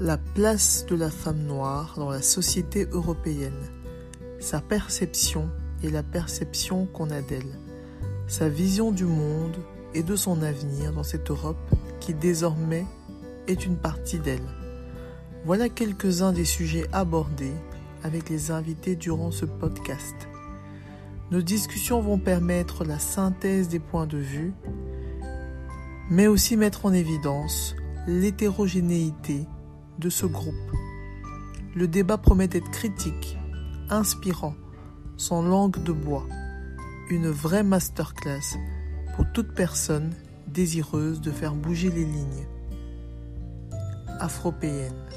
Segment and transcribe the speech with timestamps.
[0.00, 3.66] La place de la femme noire dans la société européenne.
[4.38, 5.50] Sa perception
[5.82, 7.58] et la perception qu'on a d'elle.
[8.28, 9.56] Sa vision du monde
[9.94, 11.58] et de son avenir dans cette Europe
[11.98, 12.86] qui désormais
[13.48, 14.46] est une partie d'elle.
[15.44, 17.56] Voilà quelques-uns des sujets abordés
[18.04, 20.14] avec les invités durant ce podcast.
[21.32, 24.52] Nos discussions vont permettre la synthèse des points de vue,
[26.08, 27.74] mais aussi mettre en évidence
[28.06, 29.48] l'hétérogénéité
[29.98, 30.54] de ce groupe.
[31.74, 33.36] Le débat promet d'être critique,
[33.90, 34.54] inspirant,
[35.16, 36.26] sans langue de bois,
[37.10, 38.56] une vraie masterclass
[39.16, 40.12] pour toute personne
[40.46, 42.46] désireuse de faire bouger les lignes.
[44.20, 45.07] Afropéenne.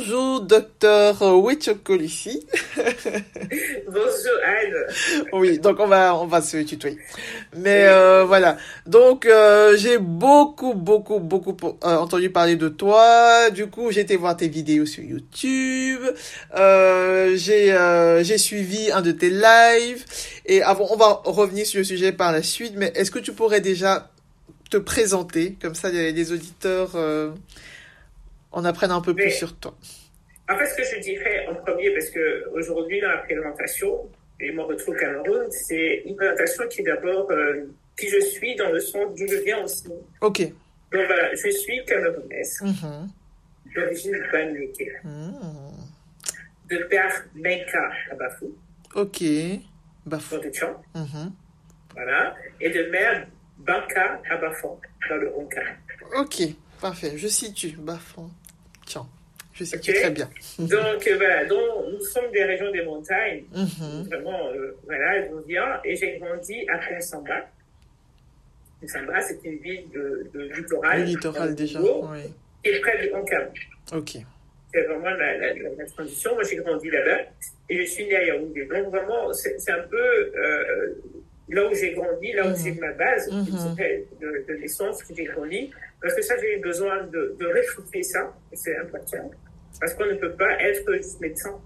[0.00, 2.46] Bonjour, docteur Wetchokolici.
[3.86, 5.26] Bonjour, Anne.
[5.34, 6.96] Oui, donc on va, on va se tutoyer.
[7.54, 8.56] Mais euh, voilà.
[8.86, 13.50] Donc euh, j'ai beaucoup, beaucoup, beaucoup euh, entendu parler de toi.
[13.50, 16.00] Du coup, j'ai été voir tes vidéos sur YouTube.
[16.56, 20.06] Euh, j'ai, euh, j'ai suivi un de tes lives.
[20.46, 22.72] Et avant, on va revenir sur le sujet par la suite.
[22.74, 24.08] Mais est-ce que tu pourrais déjà
[24.70, 25.58] te présenter?
[25.60, 26.96] Comme ça, les, les auditeurs
[28.52, 29.74] on apprenne un peu Mais, plus sur toi.
[30.48, 34.08] En fait, ce que je dirais en premier, parce que aujourd'hui dans la présentation,
[34.40, 37.66] et mon retour au Cameroun, c'est une présentation qui est d'abord euh,
[37.98, 39.84] qui je suis dans le sens d'où je viens aussi.
[39.84, 40.42] Donc Ok.
[40.92, 43.08] voilà, je suis camerounaise, Mhm.
[43.74, 45.34] d'origine banouké, Mhm.
[46.70, 48.56] de père Menka Abafou,
[48.94, 49.22] Ok.
[50.06, 50.36] Bafou.
[50.36, 51.32] dans le Mhm.
[51.94, 53.26] voilà, et de mère
[53.58, 55.60] Banka Abafon, dans le Honka.
[56.18, 56.42] Ok.
[56.80, 57.12] Parfait.
[57.18, 57.76] Je situe.
[57.78, 58.30] Bafon.
[59.52, 59.96] Je situe Ok.
[59.96, 60.30] très bien.
[60.58, 61.60] Donc euh, voilà, donc
[61.92, 64.04] nous sommes des régions des montagnes, Mhm.
[64.08, 65.80] vraiment, euh, voilà, d'où vient.
[65.84, 67.46] Et j'ai grandi à Kinsamba.
[68.80, 71.00] Kinsamba, c'est une ville de, de littoral.
[71.00, 71.78] Le littoral déjà.
[71.80, 72.32] Congo, Oui.
[72.64, 73.44] Est près de Ankara.
[73.92, 74.18] Ok.
[74.72, 76.34] C'est vraiment la, la, la, la transition.
[76.34, 77.22] Moi, j'ai grandi là-bas
[77.68, 78.66] et je suis né à Yaoundé.
[78.66, 80.94] Donc vraiment, c'est un peu euh,
[81.48, 82.56] là où j'ai grandi, là où Mhm.
[82.62, 83.74] j'ai ma base, Mhm.
[84.20, 85.70] de, de naissance que j'ai grandi.
[86.02, 88.34] Parce que ça, j'ai eu besoin de, de réfuter ça.
[88.52, 89.30] C'est important.
[89.80, 91.58] Parce qu'on ne peut pas être juste médecin.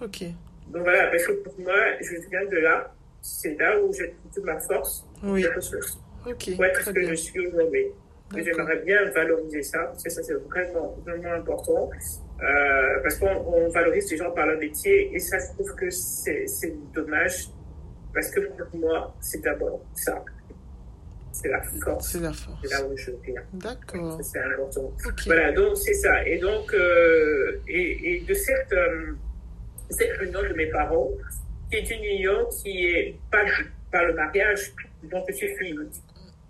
[0.00, 0.24] Ok.
[0.68, 2.92] Donc voilà, parce que pour moi, je viens de là.
[3.20, 5.42] C'est là où j'ai toute ma force, Oui.
[5.42, 5.96] mes ressources,
[6.26, 6.56] Ok.
[6.56, 7.86] pour être ce que je suis aujourd'hui.
[8.34, 11.90] J'aimerais bien valoriser ça, parce que ça, c'est vraiment, vraiment important.
[12.42, 15.88] Euh, parce qu'on on valorise les gens par leur métier, et ça, je trouve que
[15.90, 17.48] c'est c'est dommage.
[18.14, 20.24] Parce que pour moi, c'est d'abord ça.
[21.32, 22.08] C'est la force.
[22.08, 22.70] C'est la force.
[22.70, 23.42] Là où je viens.
[23.54, 24.20] D'accord.
[24.22, 24.92] C'est important.
[25.26, 26.26] Voilà, donc c'est ça.
[26.26, 29.12] Et donc, euh, et, et de cette, euh,
[29.90, 31.10] cette union de mes parents,
[31.70, 33.44] qui est une union qui est pas
[33.90, 34.72] par le mariage,
[35.04, 36.02] donc je suis fille unique.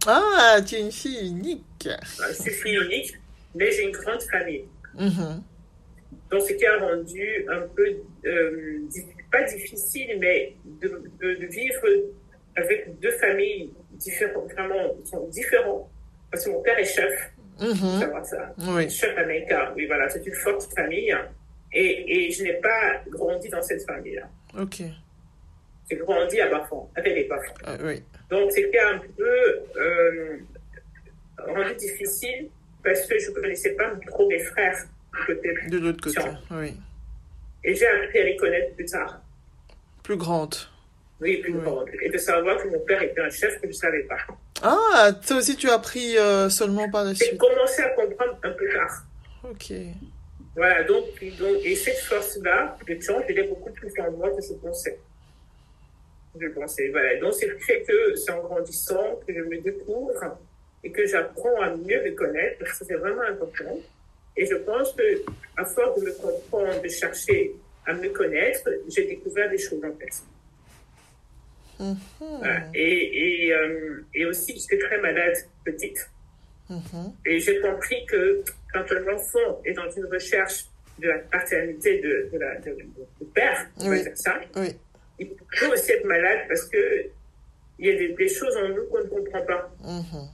[0.06, 1.88] Ah, tu es une fille unique.
[2.28, 3.14] Je suis fille unique,
[3.54, 4.64] mais j'ai une grande famille.
[4.94, 5.42] Mhm.
[6.30, 7.86] Donc, ce qui a rendu un peu,
[8.26, 8.78] euh,
[9.30, 10.88] pas difficile, mais de,
[11.20, 11.82] de, de vivre
[12.56, 13.70] avec deux familles
[14.02, 15.88] différentes, vraiment, ils sont différents.
[16.30, 18.00] Parce que mon père est chef, faut Mhm.
[18.00, 18.54] savoir ça.
[18.58, 18.88] Oui.
[18.90, 19.72] chef américain.
[19.76, 21.14] Oui, voilà, c'est une forte famille.
[21.74, 24.28] Et, et je n'ai pas grandi dans cette famille-là.
[24.58, 24.82] Ok.
[25.90, 27.54] J'ai grandi à Bafon, avec les Bafons.
[27.64, 28.02] Ah, oui.
[28.30, 30.36] Donc, c'était un peu euh,
[31.38, 32.48] rendu difficile
[32.82, 34.76] parce que je ne connaissais pas trop mes frères.
[35.68, 36.20] De l'autre côté.
[36.50, 36.74] Oui.
[37.64, 39.20] Et j'ai appris à les connaître plus tard.
[40.02, 40.54] Plus grande.
[41.22, 41.88] Oui, grande.
[42.02, 44.18] Et de savoir que mon père était un chef que je ne savais pas.
[44.62, 47.38] Ah, ça aussi tu as appris euh, seulement par la J'ai suite.
[47.38, 49.04] commencé à comprendre un peu tard.
[49.48, 49.72] Ok.
[50.56, 51.04] Voilà, donc,
[51.38, 54.98] donc et cette force-là, de chance, elle est beaucoup plus en moi que je pensais.
[56.38, 57.18] Je pensais, voilà.
[57.20, 60.36] Donc, c'est le fait que c'est en grandissant que je me découvre
[60.84, 63.78] et que j'apprends à mieux me connaître, parce que c'est vraiment important.
[64.36, 65.22] Et je pense que,
[65.56, 67.52] à force de me comprendre, de chercher
[67.86, 70.22] à me connaître, j'ai découvert des choses en fait.
[71.80, 71.96] Mhm.
[72.38, 72.66] Voilà.
[72.74, 75.34] Et, et, euh, et aussi, j'étais très malade
[75.64, 75.98] petite.
[76.70, 77.12] Mhm.
[77.26, 78.42] Et j'ai compris que
[78.72, 80.66] quand un enfant est dans une recherche
[80.98, 84.02] de la paternité de, de la, de, de père, on va Oui.
[84.02, 84.68] dire ça, Oui.
[85.18, 87.06] il peut aussi être malade parce que
[87.78, 89.70] il y a des, des choses en nous qu'on ne comprend pas.
[89.82, 90.28] Mhm.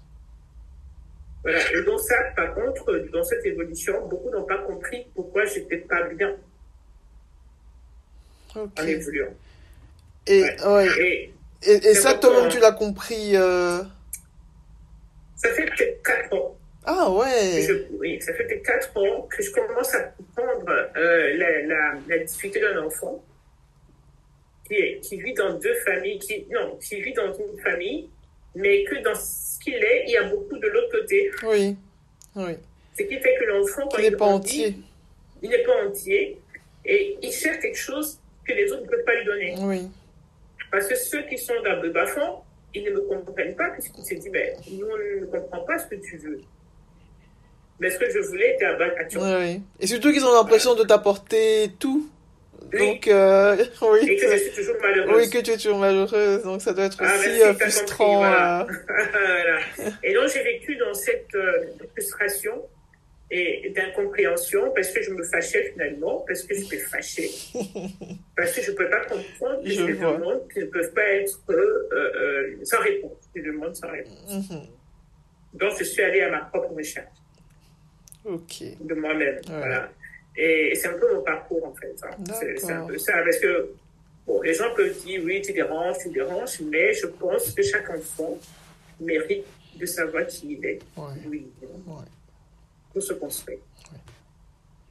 [1.42, 1.72] Voilà.
[1.72, 6.02] Et dans ça, par contre, dans cette évolution, beaucoup n'ont pas compris pourquoi j'étais pas
[6.08, 6.36] bien
[8.54, 9.32] en évoluant.
[10.28, 10.66] Et, Ouais.
[10.66, 11.32] ouais.
[11.66, 12.48] Et et, ça, toi-même, hein.
[12.48, 13.36] tu l'as compris.
[13.36, 13.82] euh,
[15.36, 17.62] ça fait peut-être quatre ans Ah ouais.
[17.66, 21.94] je, oui, ça fait peut-être quatre ans que je commence à comprendre euh, la, la,
[22.08, 23.22] la difficulté d'un enfant
[24.68, 28.08] qui, qui vit dans deux familles, qui, non, qui vit dans une famille,
[28.54, 31.30] mais que dans ce qu'il est, il y a beaucoup de l'autre côté.
[31.44, 31.76] Oui,
[32.36, 32.52] oui.
[32.96, 34.76] Ce qui fait que l'enfant, quand il n'est pas entier.
[35.42, 36.40] Il n'est pas entier
[36.84, 39.54] et il cherche quelque chose que les autres ne peuvent pas lui donner.
[39.60, 39.88] Oui.
[40.70, 42.42] Parce que ceux qui sont dans le bas-fond,
[42.74, 45.86] ils ne me comprennent pas puisqu'ils se disent, mais nous, on ne comprend pas ce
[45.86, 46.40] que tu veux.
[47.80, 49.62] Mais ce que je voulais était à bas oui, oui.
[49.80, 52.10] Et surtout qu'ils ont l'impression de t'apporter tout.
[52.72, 54.00] Donc, euh, oui.
[54.08, 55.14] Et que je suis toujours malheureuse.
[55.16, 56.42] Oui, que tu es toujours malheureuse.
[56.42, 58.18] Donc, ça doit être ah, aussi euh, frustrant.
[58.18, 58.66] voilà.
[59.12, 59.90] voilà.
[60.02, 62.62] Et donc, j'ai vécu dans cette euh, frustration
[63.30, 67.30] et d'incompréhension parce que je me fâchais finalement, parce que j'étais fâchée,
[68.36, 71.06] parce que je ne pouvais pas comprendre que je les demandes qui ne peuvent pas
[71.06, 74.32] être euh, euh, sans réponse, des demandes sans réponse.
[74.32, 74.68] Mm-hmm.
[75.54, 77.06] Donc je suis allée à ma propre recherche
[78.24, 79.40] de moi-même.
[79.46, 79.90] Voilà.
[80.36, 81.94] Et, c'est un peu mon parcours en fait.
[82.04, 82.16] Hein.
[82.60, 83.72] C'est un peu ça, parce que
[84.26, 87.90] bon, les gens peuvent dire oui, tu déranges, tu déranges, mais je pense que chaque
[87.90, 88.38] enfant
[89.00, 89.44] mérite
[89.76, 90.78] de savoir qui il est.
[91.26, 91.46] Oui
[93.00, 93.58] se construire.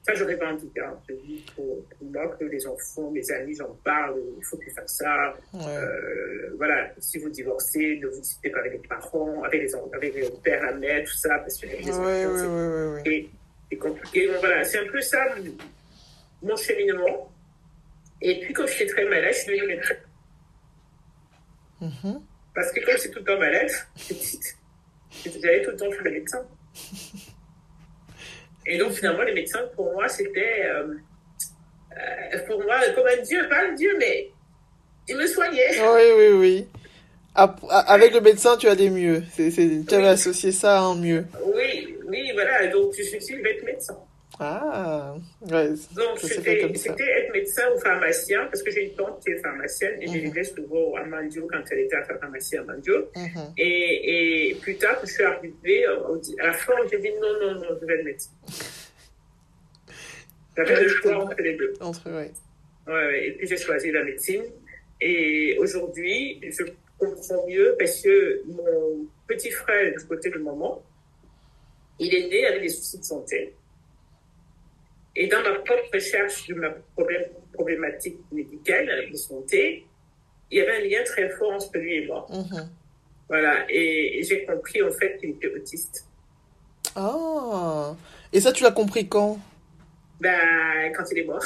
[0.07, 0.77] Ça, je revendique.
[0.77, 0.97] Hein.
[1.09, 4.87] Je dis pour, moi que les enfants, mes amis, j'en parle, il faut que faire
[4.87, 5.35] ça.
[5.53, 10.15] Euh, voilà, si vous divorcez, ne vous disputez pas avec les parents, avec les, avec
[10.15, 13.03] les pères, la mère, tout ça, parce que les enfants,
[13.69, 14.29] c'est compliqué.
[14.39, 15.25] voilà, c'est un peu ça
[16.41, 17.29] mon cheminement.
[18.21, 19.81] Et puis, quand j'étais très malade, je suis devenue.
[21.81, 22.21] Mm-hmm.
[22.55, 23.69] Parce que comme c'est tout le temps malade,
[25.41, 26.47] j'allais tout le temps chez le médecin.
[28.67, 30.93] Et donc, finalement, les médecins, pour moi, c'était, euh,
[31.93, 34.29] euh, pour moi, comme un Dieu, pas un Dieu, mais
[35.07, 35.79] ils me soignaient.
[35.79, 36.67] Oui, oui, oui.
[37.69, 39.23] Avec le médecin, tu as des mieux.
[39.35, 41.25] tu avais associé ça à un mieux.
[41.55, 42.67] Oui, oui, voilà.
[42.67, 43.97] Donc, je suis être médecin.
[44.39, 45.69] Ah, ouais.
[45.95, 50.07] Donc, c'était être médecin ou pharmacien, parce que j'ai une tante qui est pharmacienne et
[50.07, 50.37] j'ai -hmm.
[50.37, 52.97] je souvent à Mandio quand elle était à la pharmacie à Mandio.
[53.15, 53.53] Mhm.
[53.57, 57.53] et, et, plus tard, quand je suis arrivée, à la fin, j'ai dit non, non,
[57.61, 58.31] non, je vais être médecin.
[60.55, 61.73] J'avais le choix entre les deux.
[61.79, 62.31] Entre, ouais.
[62.87, 64.45] Ouais, et puis j'ai choisi la médecine.
[65.01, 66.63] Et aujourd'hui, je
[66.97, 70.83] comprends mieux parce que mon petit frère, du côté de maman,
[71.99, 73.53] il est né avec des soucis de santé.
[75.19, 76.69] Et dans ma propre recherche de ma
[77.55, 79.87] problématique médicale de santé,
[80.51, 82.27] il y avait un lien très fort entre lui et moi.
[82.29, 82.69] Mhm.
[83.27, 86.05] Voilà, et, j'ai compris en fait qu'il était autiste.
[86.95, 87.95] Ah,
[88.31, 89.39] et ça tu l'as compris quand?
[90.21, 91.43] Ben, quand il est mort.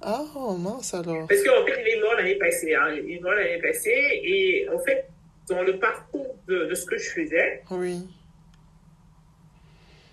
[0.00, 0.24] Ah,
[0.56, 1.26] mince alors.
[1.26, 2.72] Parce qu'en fait, il est mort l'année passée.
[2.72, 2.94] Hein.
[3.02, 5.08] Il est mort l'année passée, et en fait,
[5.48, 7.98] dans le parcours de, de ce que je faisais, oui.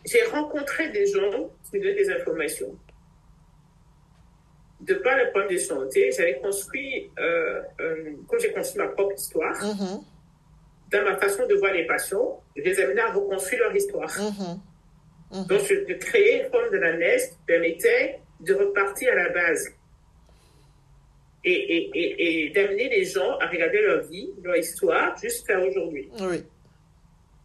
[0.05, 2.75] j'ai rencontré des gens qui me donnaient des informations
[4.87, 9.15] de par le point de santé, j'avais construit, euh, euh, quand j'ai construit ma propre
[9.15, 10.03] histoire, mm-hmm.
[10.91, 14.09] dans ma façon de voir les patients, je les amenais à reconstruire leur histoire.
[14.09, 14.59] Mm-hmm.
[15.31, 15.47] Mm-hmm.
[15.47, 19.67] Donc, de créer une forme de la neige permettait de repartir à la base
[21.43, 26.09] et, et, et, et d'amener les gens à regarder leur vie, leur histoire, jusqu'à aujourd'hui.
[26.19, 26.43] Oui.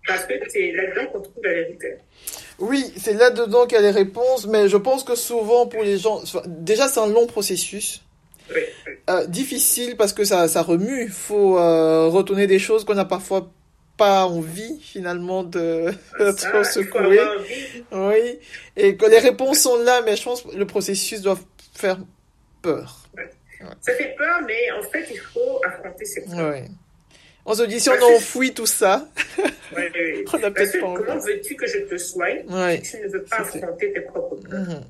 [0.07, 1.97] Parce que c'est là-dedans qu'on trouve la vérité.
[2.61, 5.99] Oui, c'est là-dedans qu'il y a les réponses, mais je pense que souvent pour les
[5.99, 8.03] gens, déjà c'est un long processus.
[9.09, 11.05] Euh, difficile parce que ça, ça remue.
[11.05, 13.51] Il faut euh, retourner des choses qu'on n'a parfois
[13.97, 15.87] pas envie finalement de,
[16.19, 17.21] de secouer.
[17.93, 18.39] Oui,
[18.77, 21.39] et que les réponses sont là, mais je pense que le processus doit
[21.75, 21.99] faire
[22.63, 23.09] peur.
[23.81, 26.65] Ça fait peur, mais en fait, il faut affronter ces peurs.
[27.47, 29.09] On se dit, si on enfouit tout ça,
[29.73, 32.45] on a peut-être pas Comment veux-tu que je te soigne
[32.83, 34.83] si tu ne veux pas affronter tes propres peurs mm-hmm.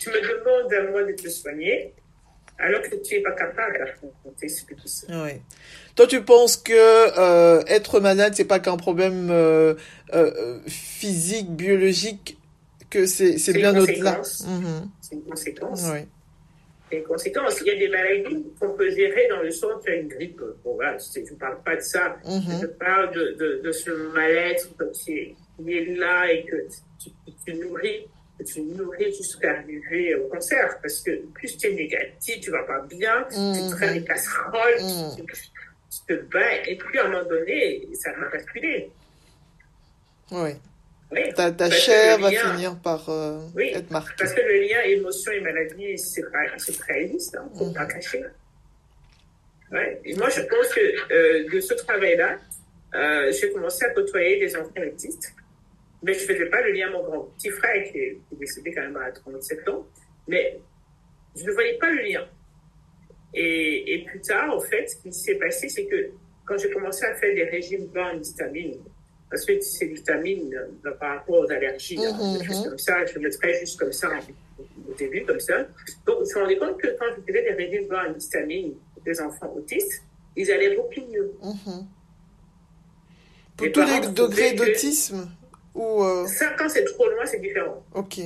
[0.00, 1.94] Tu me demandes à moi de te soigner
[2.58, 5.06] alors que tu n'es pas capable d'affronter ce que tu sais.
[5.96, 9.74] Toi, tu penses que euh, être malade, c'est pas qu'un problème euh,
[10.12, 12.38] euh, physique, biologique,
[12.90, 14.20] que c'est bien au-delà.
[14.20, 14.88] Mm-hmm.
[15.00, 15.90] C'est une conséquence.
[16.90, 17.60] Oui conséquences.
[17.60, 20.40] Il y a des maladies qu'on peut gérer dans le sens une grippe.
[20.62, 22.16] Bon, voilà, je ne parle pas de ça.
[22.24, 22.60] Mhm.
[22.62, 25.36] Je parle de, de, ce mal-être qui
[25.66, 26.56] est, là et que
[26.98, 27.10] tu,
[27.44, 28.06] tu nourris
[28.44, 30.78] tu nourris jusqu'à arriver au cancer.
[30.82, 34.78] Parce que plus tu es négatif, tu vas pas bien, tu te fais des casseroles,
[34.78, 35.26] tu, mhm.
[36.08, 38.90] te bats, et puis à un moment donné, ça va basculer.
[40.32, 40.50] Oui
[41.34, 44.14] ta, chair va finir par euh, être marquée.
[44.18, 46.22] Parce que le lien émotion et maladie, c'est
[46.78, 48.24] très existe, hein, faut pas cacher.
[49.72, 50.00] Ouais.
[50.04, 52.38] Et moi, je pense que euh, de ce travail-là,
[52.94, 55.32] euh, j'ai commencé à côtoyer des enfants autistes,
[56.02, 58.72] mais je ne faisais pas le lien à mon grand petit frère qui est, décédé
[58.72, 59.86] quand même à 37 ans,
[60.28, 60.60] mais
[61.36, 62.28] je ne voyais pas le lien.
[63.32, 66.10] Et, et plus tard, en fait, ce qui s'est passé, c'est que
[66.46, 68.78] quand j'ai commencé à faire des régimes bas en histamine,
[69.34, 70.54] parce que c'est l'histamine
[70.86, 72.68] euh, par rapport aux allergies, choses mhm.
[72.68, 74.08] comme ça, je le mettrais juste comme ça
[74.88, 75.66] au début, comme ça.
[76.06, 79.52] Donc, je me rendu compte que quand je faisais des en histamine pour des enfants
[79.56, 80.02] autistes,
[80.36, 81.32] ils allaient beaucoup mieux.
[81.42, 81.86] Mhm.
[83.56, 85.28] Pour Les tous les degrés que- d'autisme
[85.74, 87.84] ou euh, Ça, quand c'est trop loin, c'est différent.
[87.92, 88.18] ok.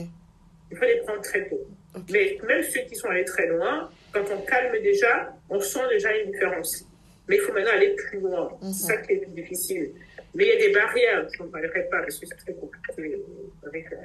[0.71, 1.67] Il faut les prendre très tôt.
[2.12, 6.15] Mais même ceux qui sont allés très loin, quand on calme déjà, on sent déjà
[6.19, 6.85] une différence.
[7.27, 8.50] Mais il faut maintenant aller plus loin.
[8.61, 8.73] Mhm.
[8.75, 9.93] C'est ça qui est plus difficile.
[10.35, 13.23] Mais il y a des barrières, je n'en parlerai pas parce que c'est très compliqué
[13.66, 13.97] avec euh,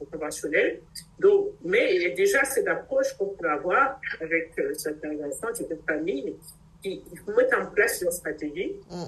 [0.00, 0.80] le conventionnel.
[1.18, 5.48] Donc, mais il y a déjà cette approche qu'on peut avoir avec euh, certains enfants,
[5.54, 6.34] certaines familles,
[6.82, 8.74] qui, qui mettent en place leur stratégie.
[8.90, 9.04] Mm.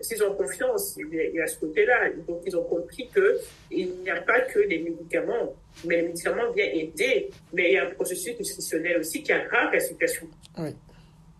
[0.00, 2.10] S'ils ont confiance, il y a- il y a ce côté-là.
[2.28, 6.76] Donc, ils ont compris qu'il n'y a pas que les médicaments, mais les médicaments viennent
[6.76, 10.28] aider, mais il y a un processus nutritionnel aussi qui aggrave la situation.
[10.58, 10.70] Oui.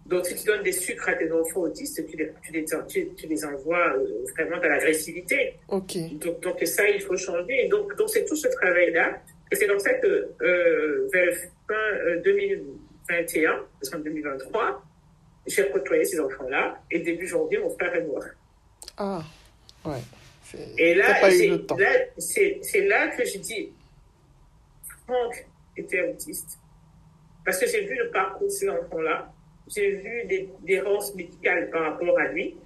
[0.09, 3.15] Donc, si tu donnes des sucres à tes enfants autistes, tu les, tu les, tu,
[3.15, 5.55] tu les envoies euh, vraiment dans l'agressivité.
[5.69, 5.99] Ok.
[6.19, 7.67] Donc, donc, ça, il faut changer.
[7.67, 9.21] Et donc, donc c'est tout ce travail-là.
[9.53, 11.35] Et c'est dans ça que, euh, vers
[11.67, 14.83] fin euh, 2021, parce qu'en 2023,
[15.47, 16.81] j'ai côtoyé ces enfants-là.
[16.91, 18.25] Et début janvier, mon frère est mort.
[18.97, 19.23] Ah,
[19.85, 20.01] ouais.
[20.79, 21.21] Et là,
[22.19, 23.73] c'est là que j'ai dit,
[25.07, 25.47] Franck
[25.77, 26.59] était autiste.
[27.45, 29.33] Parce que j'ai vu le parcours de ces enfants-là.
[29.75, 32.57] J'ai vu des des errances médicales par rapport à lui.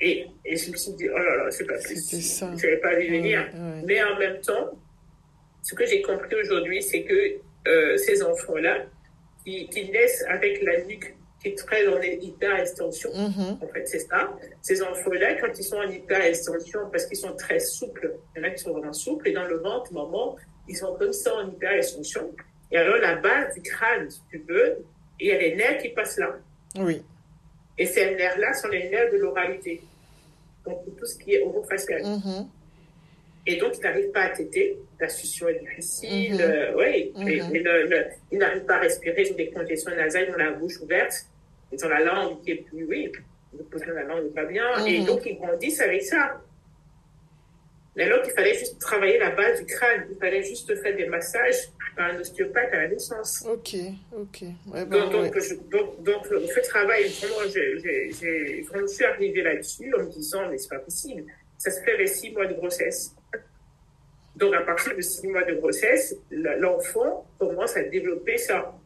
[0.00, 2.58] Et, et je me suis dit, oh là là, c'est pas possible.
[2.58, 3.40] Je n'avais pas vu venir.
[3.54, 3.82] ouais.
[3.86, 4.78] Mais en même temps,
[5.62, 8.84] ce que j'ai compris aujourd'hui, c'est que euh, ces enfants-là,
[9.44, 13.58] qui, qui naissent avec la nuque qui est très en hyper-extension, Mhm.
[13.62, 14.36] en fait, c'est ça.
[14.62, 18.48] Ces enfants-là, quand ils sont en hyper-extension, parce qu'ils sont très souples, il y en
[18.48, 20.36] a qui sont vraiment souples, et dans le ventre, maman,
[20.68, 22.34] ils sont comme ça en hyper-extension.
[22.70, 24.84] Et alors, la base du crâne, si tu veux,
[25.20, 26.36] il y a les nerfs qui passent là.
[26.78, 27.02] Oui.
[27.78, 29.80] Et ces nerfs-là sont les nerfs de l'oralité.
[30.64, 32.02] Donc, pour tout ce qui est orofacial.
[32.02, 32.48] Mhm.
[33.48, 34.76] Et donc, ils n'arrivent pas à téter.
[34.98, 36.34] La succion est difficile.
[36.34, 36.40] Mhm.
[36.40, 37.12] euh, oui.
[37.16, 39.22] Le- le- ils n'arrivent pas à respirer.
[39.22, 40.26] Ils ont des congestions nasales.
[40.28, 41.14] Ils ont la bouche ouverte.
[41.72, 43.10] Ils ont la langue qui est plus, oui,
[43.56, 44.84] le position de la langue n'est pas bien.
[44.86, 45.06] Et Mhm.
[45.06, 46.40] donc, ils grandissent avec ça.
[47.94, 50.06] Mais alors qu'il fallait juste travailler la base du crâne.
[50.10, 53.44] Il fallait juste faire des massages par un ostéopathe à la naissance.
[53.50, 53.74] Ok,
[54.14, 54.42] ok.
[54.42, 55.40] Ouais, ben, Donc, donc, ouais.
[55.40, 60.68] je- donc, donc, ce travail, vraiment, je suis arrivée là-dessus en me disant, mais c'est
[60.68, 61.24] pas possible,
[61.58, 63.14] ça se fait avec six mois de grossesse.
[64.36, 68.78] Donc, à partir de six mois de grossesse, l'enfant commence à développer ça.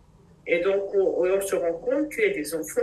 [0.47, 2.81] Et donc, on, on se rend compte qu'il y a des enfants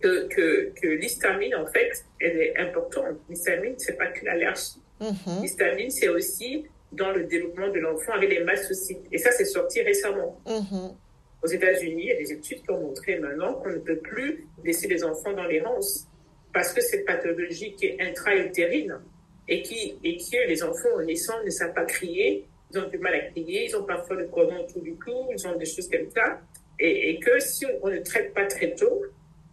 [0.00, 3.16] que, que, que l'histamine, en fait, elle est importante.
[3.28, 4.80] L'histamine, c'est pas que l'allergie.
[5.00, 5.42] Mhm.
[5.42, 9.06] L'histamine, c'est aussi dans le développement de l'enfant avec les mastocytes.
[9.12, 10.40] Et ça, c'est sorti récemment.
[10.46, 10.96] Mhm.
[11.42, 14.48] Aux États-Unis, il y a des études qui ont montré maintenant qu'on ne peut plus
[14.64, 16.08] laisser les enfants dans l'errance
[16.52, 18.98] parce que cette pathologie qui est intra-utérine
[19.46, 22.98] et qui et que les enfants en naissant ne savent pas crier, ils ont du
[22.98, 25.88] mal à crier, ils ont parfois le cordon autour du cou, ils ont des choses
[25.88, 26.40] comme ça,
[26.80, 29.02] et, et que si on ne traite pas très tôt,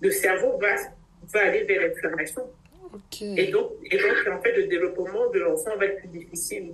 [0.01, 0.75] le cerveau va
[1.31, 2.49] va aller vers l'inflammation
[3.21, 6.73] et donc, et donc, en fait, le développement de l'enfant va être plus difficile.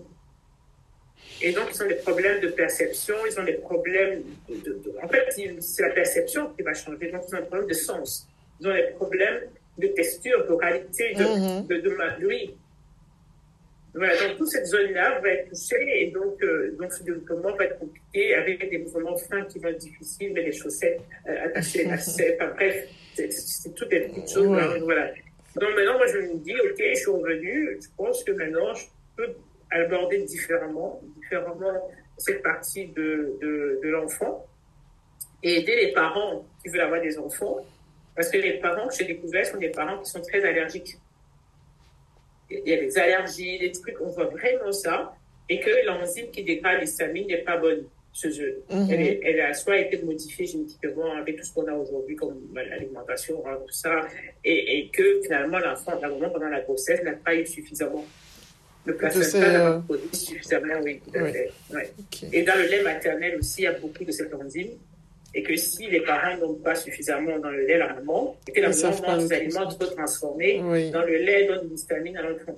[1.43, 4.55] Et donc, ils ont des problèmes de perception, ils ont des problèmes de...
[4.55, 5.25] de- de- en fait,
[5.59, 7.11] c'est la perception qui va changer.
[7.11, 8.27] Donc, ils ont des problèmes de sens.
[8.59, 9.41] Ils ont des problèmes
[9.77, 11.67] de texture, d'oralité, de, Mhm.
[11.67, 12.55] de, de, ma- oui.
[13.93, 17.65] Voilà, donc toute cette zone-là va être touchée et donc, euh, donc ce développement va
[17.65, 21.83] être compliqué avec des mouvements fins qui vont être difficiles, mais les chaussettes euh, attachées,
[21.83, 24.47] lacets, enfin bref, c'est- toutes des petites choses.
[24.47, 24.61] Ouais.
[24.61, 25.07] hein, voilà.
[25.55, 28.85] Donc maintenant, moi, je me dis, OK, je suis revenue, je pense que maintenant, je
[29.17, 29.33] peux
[29.71, 34.45] aborder différemment, différemment cette partie de, de, de l'enfant
[35.43, 37.57] et aider les parents qui veulent avoir des enfants.
[38.15, 40.97] Parce que les parents que j'ai découverts sont des parents qui sont très allergiques.
[42.49, 45.15] Il y a des allergies, des trucs, on voit vraiment ça.
[45.49, 48.61] Et que l'enzyme qui dégrade l'histamine n'est pas bonne chez eux.
[48.69, 48.89] Mhm.
[49.23, 53.57] Elle, a soit été modifiée génétiquement avec tout ce qu'on a aujourd'hui comme l'alimentation, hein,
[53.65, 54.01] tout ça,
[54.43, 58.05] et, et que finalement l'enfant, la maman pendant la grossesse n'a pas eu suffisamment.
[58.85, 61.31] Le placenta n'a euh, pas produit suffisamment, oui, tout à Ouais.
[61.33, 61.51] fait.
[61.75, 61.91] Ouais.
[62.33, 64.69] Et dans le lait maternel aussi, il y a beaucoup de cette enzyme.
[65.33, 68.59] Et que si les parents n'ont pas suffisamment dans le lait la maman, et que
[68.59, 70.89] la maman le des aliments trop transformés, Oui.
[70.91, 72.55] dans le lait donne de l'histamine à l'enfant.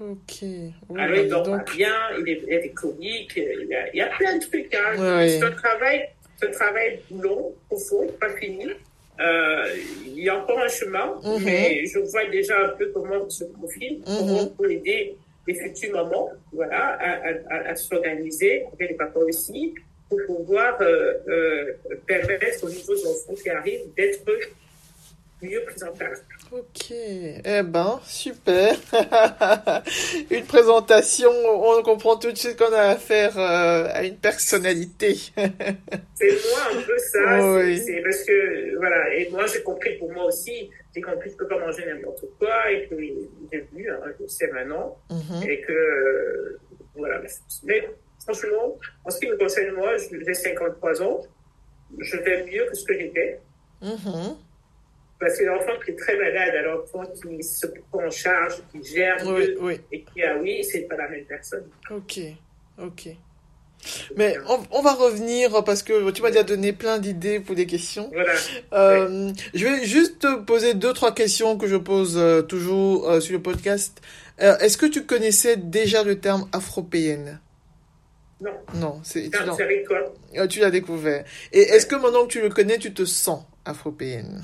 [0.00, 0.38] Ok.
[0.42, 3.96] Oui, Alors, il dort pas bien, il, est- il des chroniques, il y a, il
[3.96, 4.74] y a plein de trucs.
[4.74, 4.94] Hein.
[5.28, 6.08] C'est un travail,
[6.42, 8.66] un travail long, profond, pas fini.
[9.20, 11.44] Euh, il y a encore un chemin, Mhm.
[11.44, 14.54] mais je vois déjà un peu comment se profile, comment on Mhm.
[14.56, 19.74] peut aider les futures mamans voilà, à, à, à, à s'organiser, avec les papas aussi,
[20.08, 21.72] pour pouvoir euh, euh,
[22.06, 24.24] permettre aux nouveaux enfants qui arrivent d'être
[25.42, 26.18] mieux pris en charge.
[26.52, 28.74] Ok, eh ben, super.
[30.30, 35.14] une présentation, on comprend tout de suite qu'on a affaire euh, à une personnalité.
[35.36, 37.40] c'est moi un peu ça,
[37.76, 41.36] c'est parce que, voilà, et moi j'ai compris pour moi aussi, j'ai compris que je
[41.36, 42.96] peux pas manger n'importe quoi et que
[43.52, 45.48] j'ai vu, hein, je sais maintenant, mhm.
[45.48, 46.58] et que,
[46.96, 47.22] voilà,
[47.62, 47.88] mais
[48.24, 51.20] franchement, en ce qui me concerne moi, j'ai 53 ans,
[51.96, 53.38] je vais mieux que ce que j'étais.
[53.82, 54.36] Mhm.
[55.20, 58.82] Parce que l'enfant qui est très malade, à l'enfant qui se prend en charge, qui
[58.82, 59.18] gère
[59.92, 61.68] et qui a oui, c'est pas la même personne.
[61.90, 62.20] Ok,
[62.78, 63.08] ok.
[64.16, 64.36] Mais
[64.70, 68.10] on, va revenir parce que tu m'as déjà donné plein d'idées pour des questions.
[68.12, 68.32] Voilà.
[68.72, 73.20] Euh, je vais juste te poser deux, trois questions que je pose euh, toujours euh,
[73.20, 74.00] sur le podcast.
[74.38, 77.40] Est-ce que tu connaissais déjà le terme afropéenne?
[78.40, 78.52] Non.
[78.74, 79.28] Non, c'est
[80.48, 81.24] tu l'as découvert.
[81.52, 84.42] Et est-ce que maintenant que tu le connais, tu te sens afropéenne?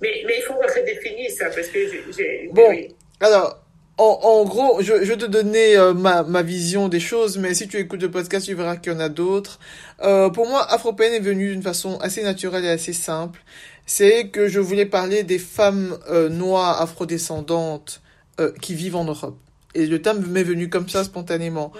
[0.00, 1.78] Mais, mais il faut redéfinir ça, parce que
[2.16, 2.48] j'ai...
[2.52, 2.74] Bon,
[3.20, 3.62] alors,
[3.98, 7.52] en, en, gros, je, je vais te donner euh, ma, ma vision des choses, mais
[7.52, 9.60] si tu écoutes le podcast, tu verras qu'il y en a d'autres.
[10.02, 13.40] Euh, pour moi, Afropéenne est venue d'une façon assez naturelle et assez simple.
[13.84, 18.00] C'est que je voulais parler des femmes euh, noires afrodescendantes
[18.40, 19.36] euh, qui vivent en Europe.
[19.74, 21.72] Et le terme m'est venu comme ça spontanément.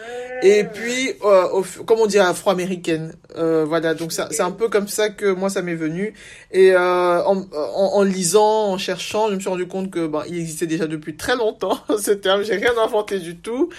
[0.43, 3.15] Et puis, euh, comme on dit, afro-américaine.
[3.37, 6.15] Euh, voilà, donc c'est un peu comme ça que moi ça m'est venu.
[6.53, 10.39] Et euh, en, en, lisant, en cherchant, je me suis rendu compte que ben, il
[10.39, 12.45] existait déjà depuis très longtemps ce terme.
[12.45, 13.71] J'ai rien inventé du tout.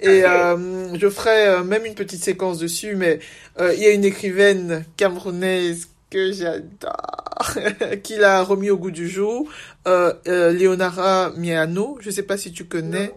[0.00, 2.96] Et euh, je ferai euh, même une petite séquence dessus.
[2.96, 3.18] Mais
[3.60, 7.54] euh, il y a une écrivaine camerounaise que j'adore,
[8.04, 9.48] qui l'a remis au goût du jour,
[9.88, 11.98] euh, euh, Leonara Miano.
[12.00, 13.12] Je sais pas si tu connais.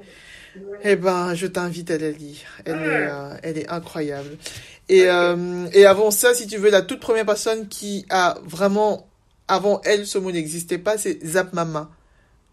[0.84, 2.38] Eh ben, je t'invite à la lire.
[2.66, 4.38] Elle, est, euh, elle est incroyable.
[4.90, 9.08] Et, euh, et avant ça, si tu veux, la toute première personne qui a vraiment,
[9.48, 11.90] avant elle, ce mot n'existait pas, c'est Zap Mama.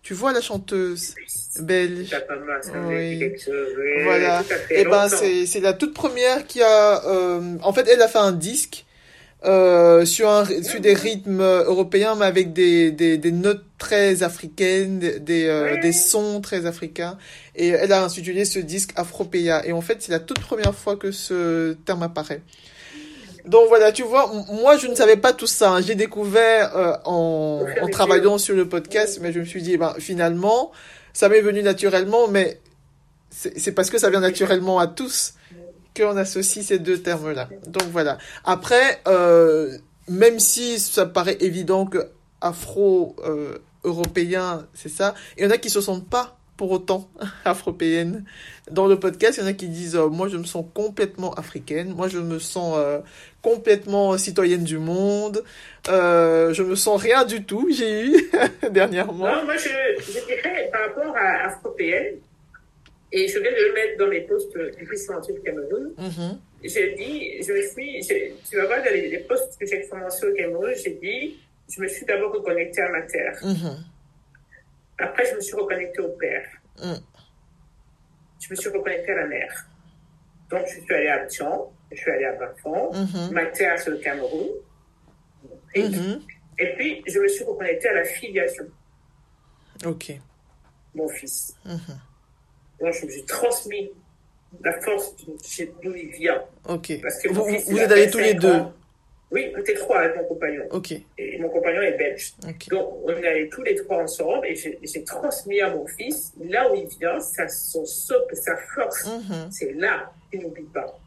[0.02, 1.14] Tu vois la chanteuse
[1.61, 2.11] belge?
[2.11, 3.33] Zap Mama, ça oui.
[4.02, 4.42] voilà.
[4.70, 8.09] Et eh ben, c'est, c'est la toute première qui a, euh, en fait, elle a
[8.09, 8.84] fait un disque
[9.44, 14.98] euh, sur, un, sur des rythmes européens, mais avec des, des, des notes très africaines,
[14.98, 17.18] des, euh, des sons très africains.
[17.54, 19.66] Et elle a intitulé ce disque Afropéa.
[19.66, 22.40] Et en fait, c'est la toute première fois que ce terme apparaît.
[23.46, 25.72] Donc voilà, tu vois, moi je ne savais pas tout ça.
[25.72, 25.83] Hein.
[25.83, 29.94] J'ai découvert euh, en, en travaillant sur le podcast, mais je me suis dit, ben,
[29.98, 30.72] finalement,
[31.12, 32.59] ça m'est venu naturellement, mais
[33.30, 35.35] c'est parce que ça vient naturellement à tous
[35.96, 37.48] qu'on associe ces deux termes-là.
[37.66, 38.18] Donc voilà.
[38.44, 39.76] Après, euh,
[40.09, 45.70] même si ça paraît évident que afro-européen, euh, c'est ça, il y en a qui
[45.70, 47.09] se sentent pas pour autant
[47.44, 48.24] afropéenne.
[48.70, 51.33] Dans le podcast, il y en a qui disent euh, moi je me sens complètement
[51.35, 52.78] africaine, moi je me sens
[53.42, 55.44] complètement citoyenne du monde,
[55.88, 58.30] euh, je me sens rien du tout, j'ai eu
[58.70, 59.26] dernièrement.
[59.26, 62.16] Non, moi je, je dirais par rapport à afropéenne,
[63.14, 65.94] et je viens de le mettre dans mes posts du vice du Cameroun.
[65.96, 66.38] Mm-hmm.
[66.64, 70.35] J'ai dit, je me suis, tu vas voir dans les, posts que j'ai commencé au
[70.35, 71.38] Cameroun, j'ai dit,
[71.70, 73.38] je me suis d'abord reconnectée à ma terre.
[73.40, 73.77] Mm-hmm.
[74.98, 76.44] Après, je me suis reconnectée au père.
[76.83, 76.94] Mm.
[78.40, 79.66] Je me suis reconnectée à la mère.
[80.50, 83.31] Donc, je suis allée à Tian, je suis allée à Bafon, mm-hmm.
[83.31, 84.48] ma terre, c'est le Cameroun.
[85.77, 85.85] Et,
[86.59, 88.64] et, puis, je me suis reconnectée à la filiation.
[89.85, 90.14] Ok.
[90.96, 91.57] Mon fils
[92.92, 93.90] j'ai transmis
[94.62, 95.14] la force
[95.83, 96.42] d'où il vient.
[96.68, 97.01] Ok.
[97.03, 98.62] Parce que vous, vous êtes allés tous les deux
[99.31, 100.64] Oui, on était trois avec mon compagnon.
[100.70, 100.92] Ok.
[101.18, 102.35] Et mon compagnon est belge.
[102.70, 106.70] Donc, on est allés tous les trois ensemble et j'ai transmis à mon fils, là
[106.70, 109.51] où il vient, sa, son socle, sa force, mhm.
[109.51, 110.99] c'est là qu'il n'oublie pas.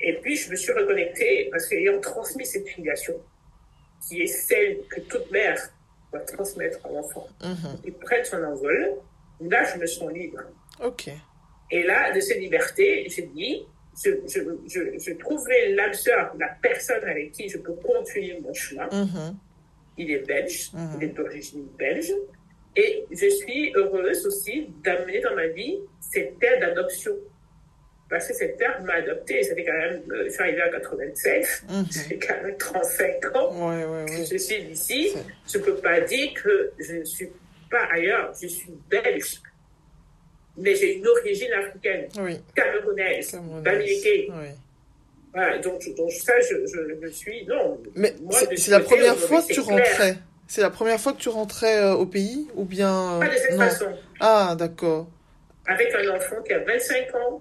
[0.00, 3.14] Et puis, je me suis reconnectée parce qu'ayant transmis cette filiation,
[4.08, 5.60] qui est celle que toute mère
[6.10, 7.78] doit transmettre à l'enfant, mhm.
[7.84, 8.96] il prête son envol,
[9.40, 10.40] là, je me sens libre.
[10.80, 11.10] Ok.
[11.70, 13.66] Et là, de cette liberté, j'ai dit,
[14.04, 18.52] je, je, je, je trouverai l'âme sœur, la personne avec qui je peux continuer mon
[18.52, 18.88] chemin.
[18.88, 19.34] Mm-hmm.
[19.98, 20.96] Il est belge, mm-hmm.
[20.96, 22.12] il est d'origine belge.
[22.76, 27.12] Et je suis heureuse aussi d'amener dans ma vie cette terre d'adoption.
[28.08, 30.68] Parce que cette terre m'a adopté, ça fait quand même, euh, je suis arrivée à
[30.68, 31.64] 87,
[32.08, 34.26] j'ai quand même 35 ans ouais, ouais, ouais.
[34.30, 35.14] je suis ici.
[35.50, 37.30] Je ne peux pas dire que je ne suis
[37.70, 39.40] pas ailleurs, je suis belge
[40.56, 42.38] mais j'ai une origine africaine, oui.
[42.54, 43.34] camerounaise,
[43.64, 44.24] américaine.
[44.30, 44.48] Oui.
[45.34, 46.56] Voilà, donc, donc ça, je,
[47.02, 47.46] je, suis.
[47.46, 47.80] Non.
[47.94, 48.14] Mais
[48.56, 51.94] c'est la première fois que tu rentrais C'est la première fois que tu rentrais euh,
[51.94, 53.18] au pays Ou bien.
[53.18, 53.86] Pas de cette façon.
[54.20, 55.08] Ah, d'accord.
[55.66, 57.40] Avec un enfant qui a 25 ans.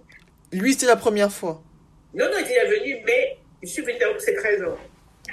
[0.53, 1.61] Lui, c'était la première fois
[2.13, 4.77] Non, non, il est venu, mais Je suis venue pour ses 13 ans.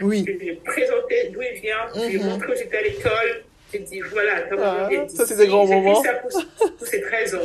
[0.00, 0.24] Oui.
[0.26, 2.26] Je lui ai présenté d'où il vient, je lui ai Mhm.
[2.28, 3.44] montré où j'étais à l'école.
[3.72, 6.02] J'ai dit, voilà, comment Ah, ça, c'est des grands J'ai fait moments.
[6.02, 6.30] ça pour,
[6.78, 7.38] pour ses 13 ans.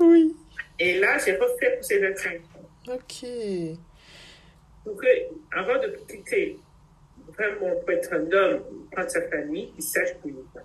[0.00, 0.34] Oui.
[0.78, 2.94] Et là, j'ai refait pour ses 25 ans.
[2.94, 3.28] Ok.
[4.86, 5.08] Donc, euh,
[5.52, 6.58] avant de quitter,
[7.36, 10.60] vraiment, pour être un homme, prendre sa famille, il sache qu'il est pas.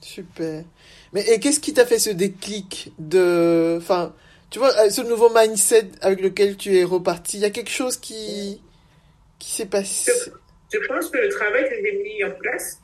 [0.00, 0.64] Super.
[1.12, 4.14] Mais et qu'est-ce qui t'a fait ce déclic de, enfin,
[4.50, 7.70] tu vois, euh, ce nouveau mindset avec lequel tu es reparti, il y a quelque
[7.70, 8.60] chose qui
[9.38, 10.12] qui s'est passé.
[10.72, 12.78] Je pense que le travail que j'ai mis en place,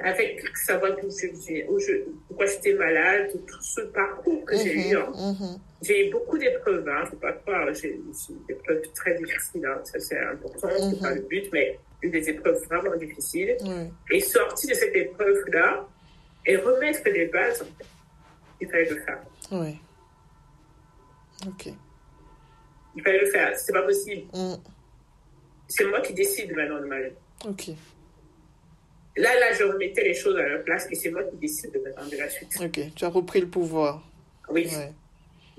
[0.00, 1.92] avec savoir d'où je viens, où je,
[2.28, 5.10] pourquoi j'étais malade, tout ce parcours que j'ai eu, hein.
[5.14, 5.58] Mhm, mhm.
[5.82, 8.02] j'ai eu beaucoup d'épreuves, hein, faut pas croire, j'ai eu
[8.46, 10.90] des épreuves très difficiles, hein, ça c'est important, Mhm.
[10.94, 13.56] c'est pas le but, mais eu des épreuves vraiment difficiles.
[14.10, 15.84] Et sortir de cette épreuve-là
[16.46, 17.84] et remettre les bases, en fait,
[18.60, 19.20] il fallait le faire.
[19.50, 19.76] Ouais.
[21.46, 21.72] Ok.
[22.96, 24.26] Il fallait le faire, c'est pas possible.
[24.32, 24.54] Mm.
[25.68, 27.12] C'est moi qui décide maintenant de ma vie.
[27.46, 27.70] Ok.
[29.18, 31.78] Là, là, je remettais les choses à leur place et c'est moi qui décide de
[31.78, 32.50] de la suite.
[32.60, 32.80] Ok.
[32.94, 34.02] Tu as repris le pouvoir.
[34.50, 34.92] Oui, Ouais.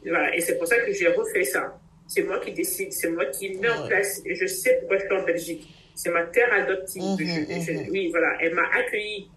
[0.05, 0.35] voilà.
[0.35, 1.79] Et c'est pour ça que j'ai refait ça.
[2.07, 5.05] C'est moi qui décide, c'est moi qui mets en place et je sais pourquoi je
[5.05, 5.73] suis en Belgique.
[5.93, 7.01] C'est ma terre adoptive.
[7.03, 7.87] Mhm, Je- je- mhm.
[7.91, 9.29] oui, voilà, elle m'a accueilli.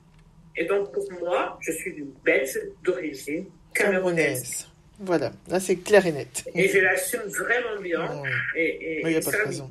[0.57, 4.69] Et donc, pour moi, je suis une Belge d'origine camerounaise.
[5.01, 5.33] Voilà.
[5.49, 6.45] Là, c'est clair et net.
[6.55, 8.23] Et je l'assume vraiment bien.
[8.55, 9.71] Et, et, Il n'y a et pas de raison.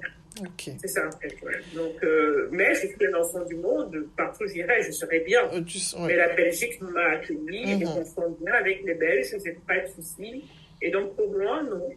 [0.57, 1.35] C'est ça, en fait.
[1.43, 1.53] ouais.
[1.75, 4.05] Donc, euh, mais je suis un enfant du monde.
[4.17, 5.41] Partout j'irai, je serai bien.
[5.53, 7.85] Euh, tu- Mais la Belgique m'a accueilli et Mhm.
[7.93, 9.35] confond bien avec les Belges.
[9.43, 10.43] J'ai pas de soucis.
[10.81, 11.89] Et donc, pour moi, non.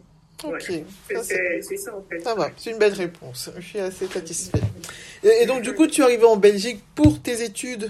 [0.43, 0.51] Ok.
[0.69, 0.83] Ouais.
[1.15, 1.23] Ça,
[1.61, 2.19] C'est ça, en fait.
[2.19, 3.49] Ça va, c'est une belle réponse.
[3.57, 4.61] Je suis assez satisfaite.
[5.23, 7.89] Et, et donc, du coup, tu es arrivé en Belgique pour tes études?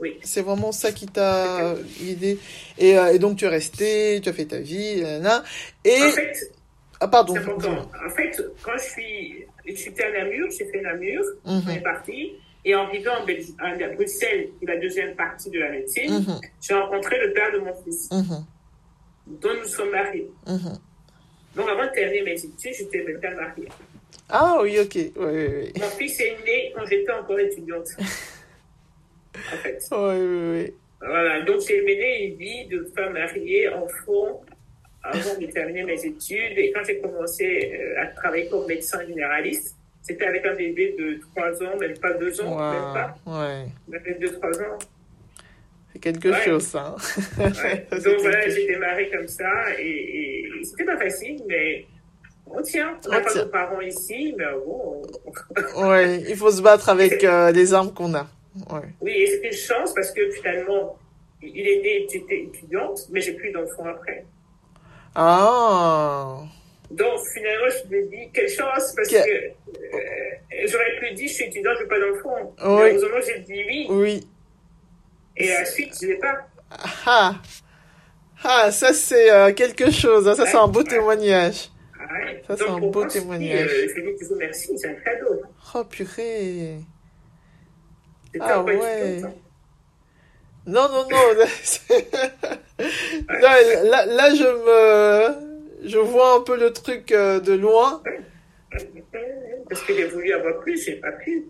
[0.00, 0.18] Oui.
[0.24, 2.38] C'est vraiment ça qui t'a guidé.
[2.78, 5.44] Et, euh, et donc, tu es resté, tu as fait ta vie, nanana.
[5.84, 6.02] Et.
[6.02, 6.52] En fait,
[6.98, 7.34] ah, pardon.
[7.34, 7.68] c'est important.
[7.68, 7.90] dis-moi.
[8.06, 12.32] En fait, quand je suis, j'étais à Namur, j'ai fait Namur, Mhm, on est parti.
[12.64, 16.74] Et en vivant en Belgique, à Bruxelles, la deuxième partie de la médecine, mhm, j'ai
[16.74, 18.44] rencontré le père de mon fils, mhm,
[19.26, 20.30] dont nous sommes mariés.
[20.46, 20.78] mhm.
[21.56, 23.68] Donc, avant de terminer mes études, j'étais déjà mariée.
[24.28, 24.94] Ah oui, ok.
[24.94, 27.88] Oui, oui, Mon fils est né quand j'étais encore étudiante.
[27.98, 29.78] en fait.
[29.90, 29.98] oui.
[29.98, 31.42] Oui, oui, Voilà.
[31.42, 34.40] Donc, j'ai mené une vie de femme mariée, enfant,
[35.02, 36.56] avant de terminer mes études.
[36.58, 41.20] Et quand j'ai commencé euh, à travailler comme médecin généraliste, c'était avec un bébé de
[41.36, 42.40] 3 ans, même pas 2 oui.
[42.46, 43.14] ans, même pas.
[43.26, 43.66] Ouais.
[43.88, 44.78] Même 2-3 ans.
[45.92, 46.44] C'est quelque Ouais.
[46.44, 46.96] chose, ça.
[47.38, 47.52] Ouais.
[47.52, 49.50] Ça, c'est Donc voilà, j'ai démarré comme ça.
[49.78, 51.84] Et, et c'était pas facile, mais
[52.46, 52.98] on tient.
[53.06, 55.02] On n'a pas nos parents ici, mais bon,
[55.76, 58.26] on- Ouais, il faut se battre avec euh, les armes qu'on a.
[58.70, 58.88] Ouais.
[59.00, 60.98] Oui, et c'est une chance parce que finalement,
[61.42, 64.24] il est né, j'étais étudiante, mais j'ai plus d'enfants après.
[65.14, 66.38] Ah.
[66.90, 71.32] Donc finalement, je me dis, quelle chance, parce Que- que euh, j'aurais pu dire, je
[71.32, 72.54] suis étudiante, je veux pas d'enfants.
[72.64, 72.90] Oui.
[72.90, 74.26] Heureusement, j'ai dit oui, Oui.
[75.36, 76.46] et à la suite, je l'ai pas.
[77.06, 77.34] Ah.
[78.44, 80.26] Ah, ça c'est euh, quelque chose.
[80.28, 80.34] hein.
[80.34, 81.68] Ça c'est un beau témoignage.
[81.98, 82.42] Ah ouais.
[82.46, 83.70] Ça, c'est un beau dis, témoignage.
[83.70, 85.42] euh, je lui dis toujours merci, c'est un cadeau.
[85.74, 86.78] Oh purée.
[88.40, 89.22] Ah ouais.
[90.66, 91.34] Non, non, non.
[93.28, 98.02] là, là, là, je me, je vois un peu le truc euh, de loin.
[99.68, 101.48] Parce que j'ai voulu avoir plus, j'ai pas pu.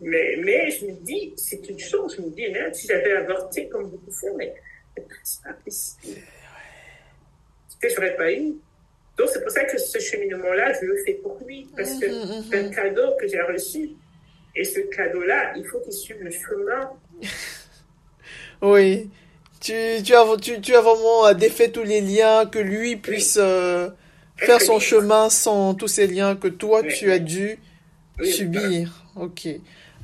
[0.00, 2.16] Mais, mais je me dis, c'est une chose.
[2.16, 4.54] Je me dis, merde, si j'avais avorté comme beaucoup font, mais
[5.24, 6.18] c'est pas possible.
[7.80, 8.56] Que j'aurais pas eu.
[9.16, 11.66] Donc c'est pour ça que ce cheminement-là, je le fais pour lui.
[11.76, 12.44] Parce que Mhm, mhm.
[12.50, 13.90] c'est un cadeau que j'ai reçu.
[14.54, 16.90] Et ce cadeau-là, il faut qu'il suive le chemin.
[18.62, 19.10] Oui.
[19.60, 23.90] Tu, tu as, tu, tu as vraiment défait tous les liens, que lui puisse euh,
[24.36, 27.58] faire son chemin sans tous ces liens que toi tu as dû
[28.22, 29.04] subir.
[29.16, 29.46] Ok.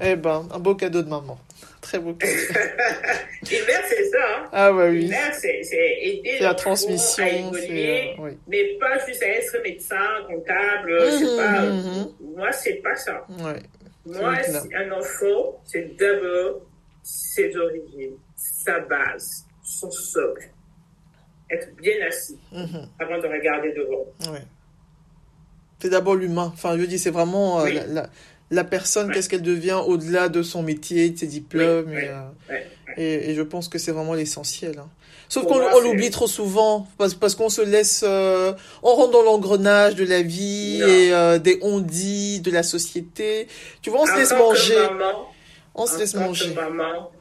[0.03, 1.38] Eh ben, un beau cadeau de maman.
[1.81, 2.33] Très beau cadeau.
[3.51, 4.19] Et mère, c'est ça.
[4.38, 4.49] Hein.
[4.53, 5.07] Ah bah oui.
[5.09, 7.25] Mère, c'est c'est aider la transmission.
[7.25, 8.11] à évoluer.
[8.11, 8.31] euh, oui.
[8.49, 9.97] Mais pas juste à être médecin,
[10.29, 11.61] comptable, je sais Mhm, pas.
[11.62, 12.09] mhm.
[12.37, 13.25] Moi, c'est pas ça.
[13.40, 13.61] Ouais.
[14.05, 14.35] Moi,
[14.77, 16.61] un enfant, c'est d'abord
[17.09, 20.51] ses origines, sa base, son socle.
[21.49, 22.88] Être bien assis Mhm.
[22.99, 24.33] avant de regarder devant.
[24.33, 24.42] Ouais.
[25.79, 26.51] C'est d'abord l'humain.
[26.53, 27.75] Enfin, je dis, c'est vraiment euh, Oui.
[27.75, 28.11] la, la,
[28.51, 29.14] la personne, Ouais.
[29.14, 31.87] qu'est-ce qu'elle devient au-delà de son métier, de ses diplômes.
[31.88, 32.66] Oui, et, oui, euh, Ouais.
[32.97, 34.79] et, et je pense que c'est vraiment l'essentiel.
[34.81, 34.88] hein.
[35.29, 38.03] Sauf qu'on l'oublie trop souvent, parce, parce qu'on se laisse...
[38.07, 40.87] euh, on rentre dans l'engrenage de la vie Non.
[40.87, 43.47] et euh, des on-dit de la société.
[43.83, 44.77] Tu vois, on se laisse manger.
[44.90, 45.27] maman,
[45.77, 47.12] On se en laisse manger maman,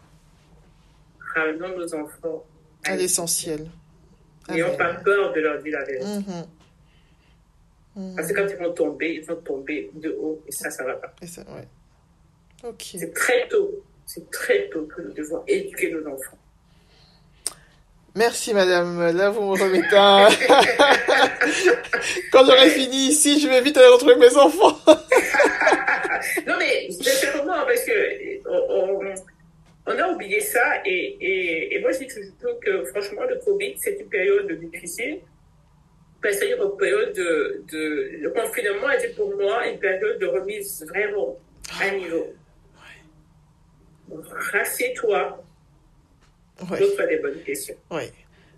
[1.35, 2.45] ramenons nos enfants
[2.85, 3.67] à l'essentiel.
[4.49, 6.05] N'ayons pas peur de leur dire la vérité.
[6.05, 6.45] Mhm.
[7.95, 8.15] Mhm.
[8.15, 10.95] Parce que quand ils vont tomber, ils vont tomber de haut et ça, ça va
[10.95, 11.13] pas.
[11.21, 12.73] Ouais.
[12.79, 13.83] C'est très tôt.
[14.05, 16.37] C'est très tôt que nous devons éduquer nos enfants.
[18.15, 20.27] Merci madame, là vous me remettez un...
[22.31, 24.77] Quand j'aurai fini ici, je vais vite aller retrouver mes enfants.
[26.47, 29.01] non mais c'est vraiment parce que on,
[29.87, 33.75] on, a oublié ça et, et, et moi je dis toujours que franchement le Covid
[33.77, 35.19] c'est une période difficile
[36.31, 41.37] c'est une période de, de, le confinement était pour moi une période de remise vraiment
[41.79, 42.33] à niveau.
[44.51, 45.43] Rassieds-toi.
[46.69, 46.79] Ouais.
[46.79, 47.75] Pose-toi des bonnes questions.
[47.91, 48.03] Oui.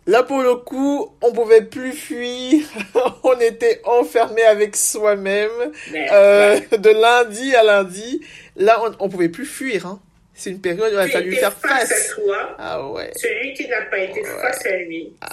[0.05, 2.65] Là, pour le coup, on pouvait plus fuir.
[3.23, 5.51] on était enfermé avec soi-même.
[5.93, 8.21] Euh, de lundi à lundi.
[8.55, 9.85] Là, on, on pouvait plus fuir.
[9.85, 9.99] Hein.
[10.33, 11.89] C'est une période où il a fallu faire face.
[11.89, 12.11] face.
[12.11, 12.55] à toi.
[12.57, 13.11] Ah ouais.
[13.15, 15.13] Celui qui n'a pas été face à lui.
[15.19, 15.29] Ah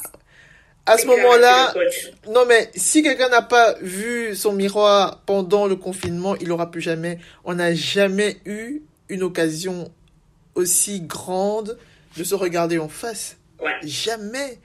[0.87, 1.72] à ce moment-là,
[2.29, 6.83] non mais si quelqu'un n'a pas vu son miroir pendant le confinement, il n'aura plus
[6.83, 7.18] jamais.
[7.44, 9.90] On n'a jamais eu une occasion
[10.55, 11.79] aussi grande
[12.16, 13.37] de se regarder en face.
[13.83, 14.59] Jamais.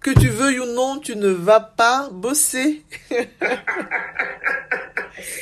[0.00, 2.82] Que tu veuilles ou non, tu ne vas pas bosser.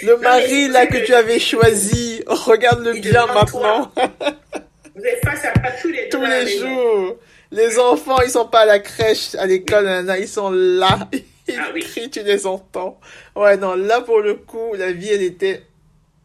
[0.02, 3.92] le mari là que tu avais choisi, regarde-le bien maintenant.
[4.94, 7.18] Vous êtes face à pas tous les, tous les jours.
[7.52, 11.08] Les enfants, ils sont pas à la crèche, à l'école, ils sont là.
[11.48, 12.98] Ils ah crient, tu les entends.
[13.36, 15.62] Ouais, non, là, pour le coup, la vie, elle était...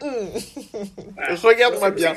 [0.02, 0.30] Hmm.
[1.44, 2.16] Regarde-moi bien.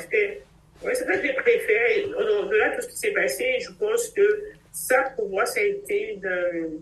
[0.85, 2.05] Oui, c'est ça que j'ai préféré.
[2.05, 5.63] Au-delà de tout ce qui s'est passé, je pense que ça, pour moi, ça a
[5.63, 6.81] été une...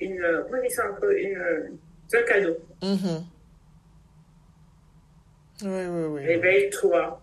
[0.00, 1.10] une comment on dit ça encore?
[1.10, 1.78] Une,
[2.12, 2.56] un cadeau.
[2.82, 3.18] Mm
[5.62, 6.26] Oui, oui, oui.
[6.26, 7.20] Réveille-toi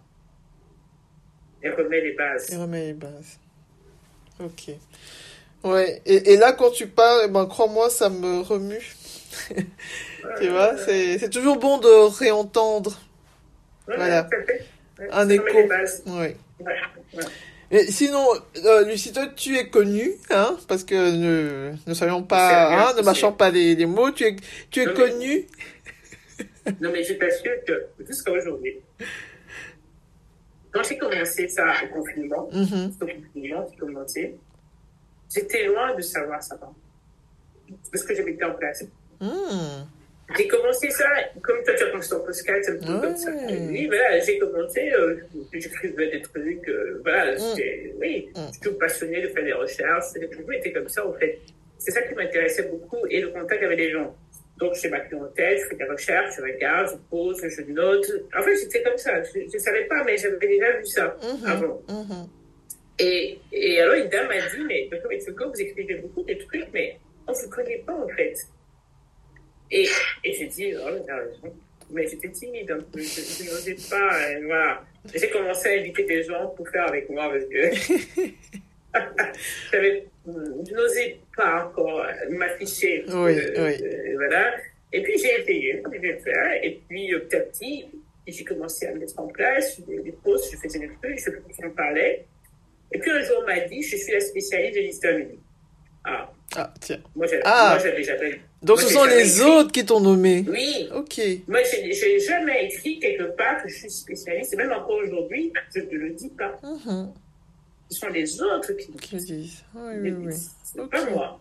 [1.63, 2.51] et remets les bases.
[2.51, 3.39] Et remets les bases.
[4.39, 4.71] Ok.
[5.63, 8.95] Ouais, et, et là, quand tu parles, eh ben, crois-moi, ça me remue.
[10.39, 12.99] tu vois, c'est toujours bon de réentendre.
[13.85, 14.27] voilà.
[15.11, 15.45] Un écho.
[16.07, 16.35] Oui.
[17.71, 18.25] Mais sinon,
[18.65, 23.01] euh, Lucie, toi, tu es connue, hein, parce que ne, ne savions pas, hein, ne
[23.01, 24.35] mâchons pas les, les, mots, tu es,
[24.69, 25.47] tu es connue.
[26.81, 28.75] non, mais je t'assure que jusqu'à aujourd'hui,
[30.71, 32.87] quand j'ai commencé ça au confinement, mm -hmm.
[33.01, 34.35] au confinement qui commençait,
[35.33, 36.59] j'étais loin de savoir ça.
[37.91, 38.83] Parce que j'avais été en place.
[39.21, 39.85] Mm.
[40.37, 41.05] J'ai commencé ça,
[41.41, 43.31] comme toi tu as commencé ton podcast, un peu comme ça.
[43.69, 45.17] Oui, voilà, j'ai commencé, euh,
[45.53, 47.55] j'écrivais des trucs, euh, voilà, mm.
[47.99, 48.39] oui, mm.
[48.47, 51.39] je suis tout passionné de faire des recherches, j'ai toujours été comme ça en fait.
[51.77, 54.15] C'est ça qui m'intéressait beaucoup et le contact avec les gens.
[54.59, 58.05] Donc, j'ai ma clientèle, je fais des recherches, je regarde, je pose, je note.
[58.37, 59.23] En fait, j'étais comme ça.
[59.23, 61.47] Je ne savais pas, mais j'avais déjà vu ça mm-hmm.
[61.47, 61.81] avant.
[61.87, 62.27] Mm-hmm.
[62.99, 66.67] Et, et alors, une dame m'a dit, mais docteur Mitsoko, vous écrivez beaucoup de trucs,
[66.71, 68.35] mais on ne vous connaît pas, en fait.
[69.71, 69.87] Et,
[70.23, 70.89] et j'ai dit, oh,
[71.91, 74.31] mais j'étais timide, donc je, je n'osais pas.
[74.31, 74.83] Et voilà.
[75.13, 77.71] J'ai commencé à inviter des gens pour faire avec moi parce que
[79.73, 83.03] je n'osais pas encore m'afficher.
[83.07, 83.83] Oui, euh, oui.
[83.83, 84.53] Euh, voilà.
[84.93, 86.63] Et puis j'ai essayé de faire.
[86.63, 87.85] Et puis petit à petit,
[88.27, 92.25] j'ai commencé à mettre en place des, posts, je faisais des trucs, je, me parlais.
[92.91, 95.13] Et puis un jour, on m'a dit, je suis la spécialiste de l'histoire
[96.03, 96.31] Ah.
[96.55, 97.01] Ah, tiens.
[97.15, 97.77] Moi, j'avais ah.
[97.79, 98.41] jamais.
[98.61, 100.89] Donc, ce sont les autres qui t'ont nommé Oui.
[100.95, 101.19] Ok.
[101.47, 104.53] Moi, j'ai jamais écrit quelque part que je suis spécialiste.
[104.53, 106.59] Et même encore aujourd'hui, je ne le dis pas.
[106.63, 107.07] Mm
[107.91, 109.63] ce sont les autres qui, qui disent.
[109.75, 110.87] Oui, oui, oui.
[110.89, 111.39] Pas moi.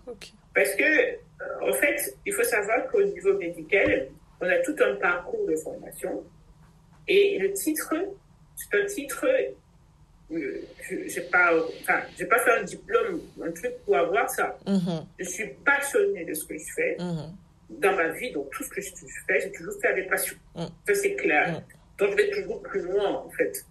[0.55, 4.09] Parce que, euh, en fait, il faut savoir qu'au niveau médical,
[4.41, 6.25] on a tout un parcours de formation.
[7.07, 7.95] Et le titre,
[8.57, 9.27] c'est un titre,
[10.31, 14.57] je n'ai pas, enfin, pas fait un diplôme, un truc pour avoir ça.
[14.67, 15.05] Mm-hmm.
[15.19, 16.97] Je suis passionnée de ce que je fais.
[16.99, 17.31] Mm-hmm.
[17.71, 18.91] Dans ma vie, donc tout ce que je
[19.27, 20.37] fais, j'ai toujours fait avec passion.
[20.57, 20.67] Mm.
[20.87, 21.53] Ça, c'est clair.
[21.53, 21.63] Mm.
[21.99, 23.65] Donc, je vais toujours plus loin, en fait.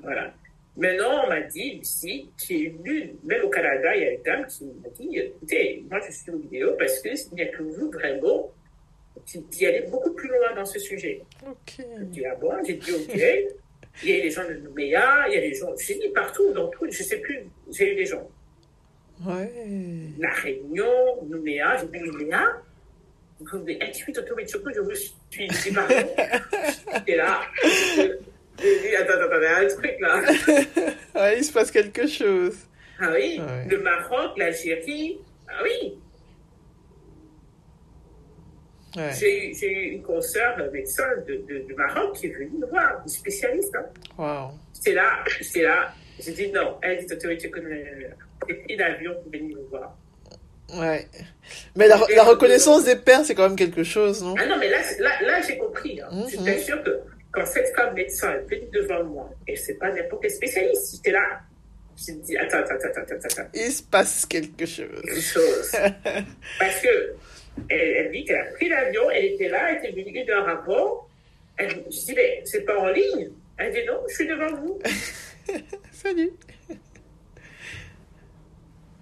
[0.00, 0.32] Voilà.
[0.76, 4.22] Maintenant, on m'a dit, Lucie, qui est venue, même au Canada, il y a une
[4.22, 7.62] dame qui m'a dit, écoutez, moi je suis une vidéo parce qu'il n'y a que
[7.62, 8.50] vous vraiment
[9.26, 11.22] qui, allez beaucoup plus loin dans ce sujet.
[11.46, 11.76] Ok.
[11.76, 13.20] J'ai dit, ah bon, j'ai dit, ok.
[14.02, 16.52] il y a des gens de Nouméa, il y a des gens, j'ai dit partout,
[16.52, 18.28] dans tout, je sais plus, j'ai eu des gens.
[19.26, 19.52] Ouais.
[20.18, 22.62] La Réunion, Nouméa, j'ai dit Nouméa.
[23.38, 25.12] Vous pouvez intuiter autour surtout, je me suis
[25.48, 25.94] dit, pardon.
[26.94, 27.40] J'étais là.
[27.64, 30.22] J'ai dit, attends, attends, il y a un truc là.
[31.14, 32.66] ah, il se passe quelque chose.
[32.98, 33.66] Ah oui, ouais.
[33.68, 35.94] le Maroc, l'Algérie, ah oui.
[38.96, 39.12] Ouais.
[39.18, 43.74] J'ai eu une consoeur médecin de, de, Maroc qui est venue me voir, une spécialiste.
[43.76, 43.86] Hein.
[44.18, 44.50] Wow.
[44.72, 45.92] C'est là, c'est là.
[46.18, 47.86] J'ai dit non, elle dit autorité économique.
[48.48, 49.96] J'ai pris l'avion pour venir me voir.
[50.74, 51.06] Ouais.
[51.76, 54.34] Mais la, la reconnaissance des pères, c'est quand même quelque chose, non?
[54.38, 56.00] Ah non, mais là, là, là j'ai compris.
[56.00, 56.08] Hein.
[56.12, 56.30] Mm -hmm.
[56.30, 57.00] Je t'assure que
[57.32, 61.12] quand cette femme médecin est venue devant moi, et c'est pas n'importe quel spécialiste, j'étais
[61.12, 61.40] là.
[62.08, 63.50] Me dis, attends, attends, attends, attends, attends.
[63.52, 65.02] Il se passe quelque chose.
[65.04, 65.70] Quelque chose.
[66.58, 67.14] Parce que
[67.68, 71.08] elle, elle dit qu'elle a pris l'avion, elle était là, elle était venue d'un rapport.
[71.56, 73.30] Elle, je dis, mais c'est pas en ligne.
[73.58, 74.78] Elle dit, non, je suis devant vous.
[75.92, 76.30] Salut.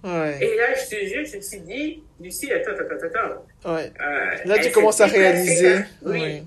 [0.03, 0.37] Ouais.
[0.41, 3.73] Et là, je te jure, je me suis dit, Lucie, attends, attends, attends.
[3.75, 3.91] Ouais.
[4.01, 5.79] Euh, là, tu commences à réaliser.
[6.03, 6.21] Oui.
[6.21, 6.43] oui.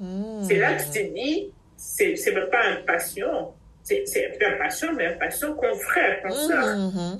[0.00, 0.44] Mmh.
[0.46, 3.54] C'est là que tu te dis, c'est même pas un patient.
[3.82, 4.04] C'est
[4.44, 6.48] un patient, mais un patient confrère, comme mmh.
[6.48, 7.18] ça.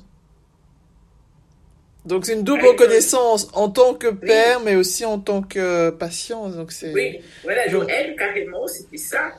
[2.09, 4.63] Donc, c'est une double Avec reconnaissance en tant que père, oui.
[4.65, 6.49] mais aussi en tant que patient.
[6.49, 7.69] Donc, oui, voilà.
[7.69, 9.35] Donc, elle, carrément, c'était ça.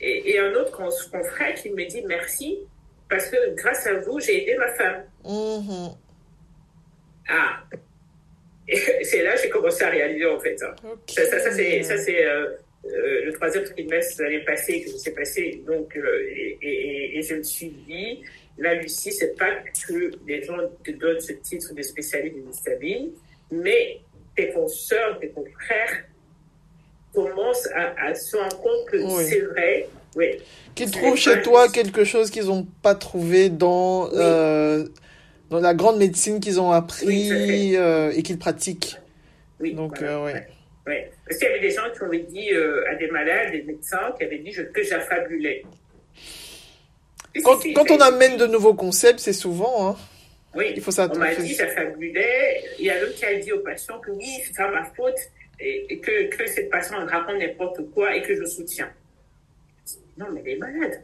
[0.00, 2.58] Et, et, un autre confrère qui me dit merci
[3.08, 5.04] parce que grâce à vous, j'ai aidé ma femme.
[5.24, 5.88] Mmh.
[7.28, 7.62] Ah.
[8.68, 10.56] Et c'est là que j'ai commencé à réaliser, en fait.
[10.62, 11.14] Okay.
[11.14, 12.46] Ça, ça, ça c'est euh,
[12.86, 15.62] euh, le troisième trimestre l'année passée que s'est passé.
[15.66, 18.22] Donc, euh, et, et, et, je me suis dit,
[18.58, 19.50] là, Lucie, c'est pas
[19.86, 23.10] que les gens te donnent ce titre de spécialiste de stabile,
[23.50, 24.00] mais
[24.36, 26.04] tes consoeurs, tes confrères
[27.14, 29.24] commencent à, à se rendre compte que oui.
[29.28, 29.88] c'est vrai.
[30.14, 30.26] Oui.
[30.74, 34.12] Qu'ils trouvent chez toi quelque chose qu'ils n'ont pas trouvé dans, oui.
[34.14, 34.86] euh,
[35.50, 38.96] dans la grande médecine qu'ils ont appris oui, euh, et qu'ils pratiquent.
[39.60, 40.32] Oui, Donc, voilà, euh, ouais.
[40.34, 40.46] ouais.
[40.86, 41.10] Ouais.
[41.26, 42.50] Parce qu'il y avait des gens qui avaient dit
[42.90, 45.62] à des malades, des médecins, qui avaient dit que j'affabulais.
[47.44, 49.90] Quand, si, quand on amène de nouveaux concepts, c'est souvent.
[49.90, 49.96] Hein,
[50.54, 52.62] oui, il faut on m'a dit j'affabulais.
[52.78, 55.16] Il y a l'autre qui a dit au patient que oui, c'est pas ma faute
[55.58, 58.90] et, que, que cette patiente raconte n'importe quoi et que je soutiens.
[60.18, 61.02] Non, mais elle est malade.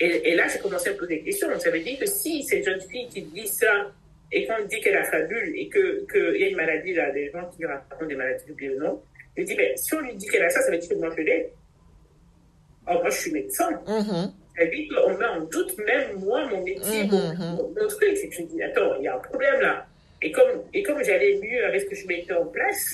[0.00, 1.48] Et, et là, j'ai commencé à poser des questions.
[1.60, 3.92] Ça veut dire que si cette jeune fille qui dit ça
[4.32, 7.30] et qu'on dit qu'elle a fabule et qu'il que y a une maladie, là, des
[7.30, 9.02] gens qui racontent des maladies oubliées ou non,
[9.36, 11.10] je dis, mais si on lui dit qu'elle a ça, ça veut dire que moi
[11.16, 11.52] je l'ai.
[12.88, 13.70] Oh, moi je suis médecin.
[13.86, 14.30] Mm -hmm.
[14.58, 17.56] Elle dit qu'on met en doute même moi, mon métier, mon, -hmm.
[17.56, 18.12] mon, mon truc.
[18.24, 19.74] Et je dis, attends, il y a un problème là.
[20.24, 22.84] Et comme, et comme j'allais mieux avec ce que je mettais en place,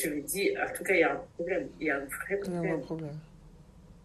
[0.00, 1.68] je me dis, en tout cas, il y a un problème.
[1.80, 2.74] Il y a un vrai Il y a problème.
[2.74, 3.18] un problème.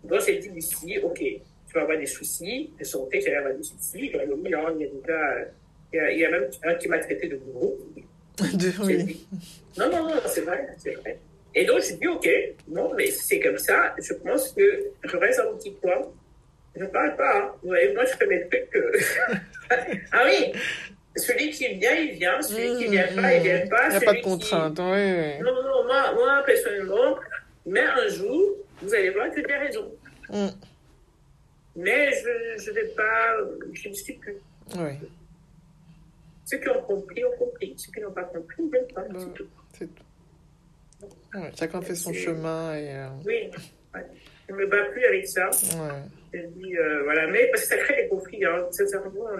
[0.09, 1.19] Donc j'ai dit ici, ok,
[1.67, 4.05] tu vas avoir des soucis de santé, j'allais avoir des soucis.
[4.13, 5.29] Il y a des gars,
[5.93, 7.77] il y a, il y a même un qui m'a traité de bourreau.
[8.61, 9.03] De, oui.
[9.03, 9.27] dit,
[9.79, 11.17] non, non, non, c'est vrai, c'est vrai.
[11.59, 12.29] Et donc, j'ai dit, OK,
[12.67, 16.03] non, mais si c'est comme ça, je pense que je reste un petit coin.
[16.75, 17.35] Je ne parle pas.
[17.35, 17.51] Hein.
[17.63, 18.75] Vous voyez, moi, je fais mes trucs.
[18.75, 18.91] euh.
[20.11, 20.51] ah oui,
[21.15, 22.39] celui qui vient, il vient.
[22.43, 23.87] Celui qui ne vient pas, il ne vient pas.
[23.87, 24.77] Il n'y a pas de qui- contrainte.
[24.77, 25.39] Oui, oui.
[25.41, 27.17] Non, non, moi, moi, personnellement,
[27.65, 29.91] mais un jour, vous allez voir que j'ai raison.
[30.29, 30.47] Mm.
[31.77, 33.35] Mais je ne vais pas,
[33.73, 34.37] je ne suis plus.
[34.77, 34.91] Oui,
[36.45, 37.73] Ceux qui ont compris ont compris.
[37.77, 39.01] Ceux qui n'ont pas compris, ils n'aiment pas.
[39.01, 40.03] Bah, c'est tout.
[41.35, 42.89] Ouais, chacun fait son chemin et.
[42.95, 43.49] euh, Oui,
[43.95, 44.01] ouais.
[44.47, 45.49] je ne me bats plus avec ça.
[46.33, 48.65] Je dis, euh, voilà, mais parce que ça crée des conflits, hein.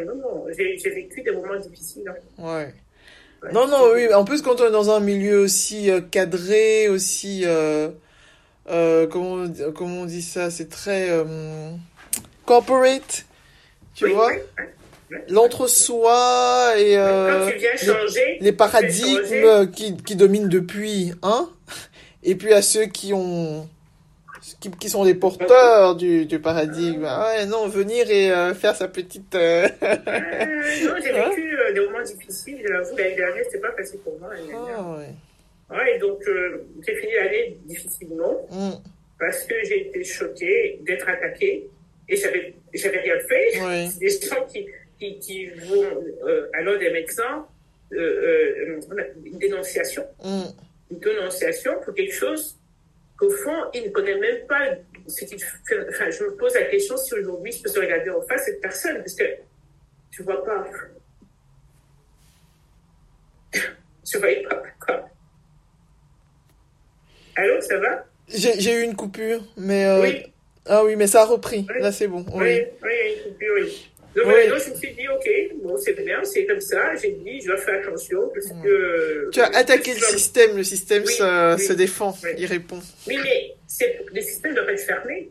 [0.06, 2.08] Non, non, j'ai vécu des moments difficiles.
[2.40, 2.66] hein.
[3.54, 4.12] Non, non, oui.
[4.14, 7.46] En plus, quand on est dans un milieu aussi euh, cadré, aussi.
[8.66, 10.50] comment, on dit- comment on dit ça?
[10.50, 11.10] C'est très.
[12.46, 13.26] corporate.
[13.96, 14.32] Tu Oui, vois?
[15.30, 16.98] L'entre-soi et.
[16.98, 21.50] Euh, les- les paradigmes qui, qui dominent depuis, hein,
[22.30, 23.68] et puis à ceux qui ont,
[24.60, 27.06] qui, qui sont les porteurs du, du paradigme.
[27.08, 29.34] Ah ouais, non, venir et euh, faire sa petite.
[29.36, 33.60] euh, Euh, non, j'ai Hein vécu euh, des moments difficiles, je l'avoue, l'année dernière, c'était
[33.60, 34.30] pas facile pour moi.
[34.54, 35.10] Ah ouais.
[35.76, 36.22] Ouais, et donc,
[36.86, 38.72] j'ai fini l'année difficilement Mm,
[39.20, 41.68] parce que j'ai été choquée d'être attaquée
[42.08, 43.62] et j'avais, j'avais rien fait.
[43.62, 43.88] ouais.
[44.00, 44.66] des gens qui,
[45.00, 45.84] qui, qui vont
[46.54, 47.46] à l'ordre des médecins,
[47.92, 50.54] une dénonciation, Mm, une
[50.92, 52.58] dénonciation pour quelque chose
[53.18, 54.70] qu'au fond, ils ne connaissent même pas
[55.08, 55.88] ce qu'il fait.
[55.90, 58.62] Enfin, je me pose la question si aujourd'hui je peux se regarder en face cette
[58.62, 59.24] personne, parce que
[60.12, 60.66] tu vois pas.
[63.54, 65.10] Je voyais pas quoi.
[67.36, 68.06] Allô, ça va?
[68.28, 69.86] J'ai j'ai eu une coupure, mais.
[69.86, 70.34] euh, Oui.
[70.70, 71.66] Ah oui, mais ça a repris.
[71.70, 71.82] Oui.
[71.82, 72.26] Là, c'est bon.
[72.34, 72.62] Oui, Oui.
[72.84, 73.92] oui, il y a une coupure, oui.
[74.18, 74.50] Donc, Oui.
[74.50, 75.30] donc, je me suis dit, OK,
[75.62, 76.96] bon, c'est bien, c'est comme ça.
[76.96, 79.30] J'ai dit, je dois faire attention parce que.
[79.32, 80.58] Tu as attaqué le système.
[80.58, 82.80] le système Oui, se, oui, se défend, il répond.
[83.06, 83.54] Oui, mais
[84.12, 85.30] le système doit pas être fermé.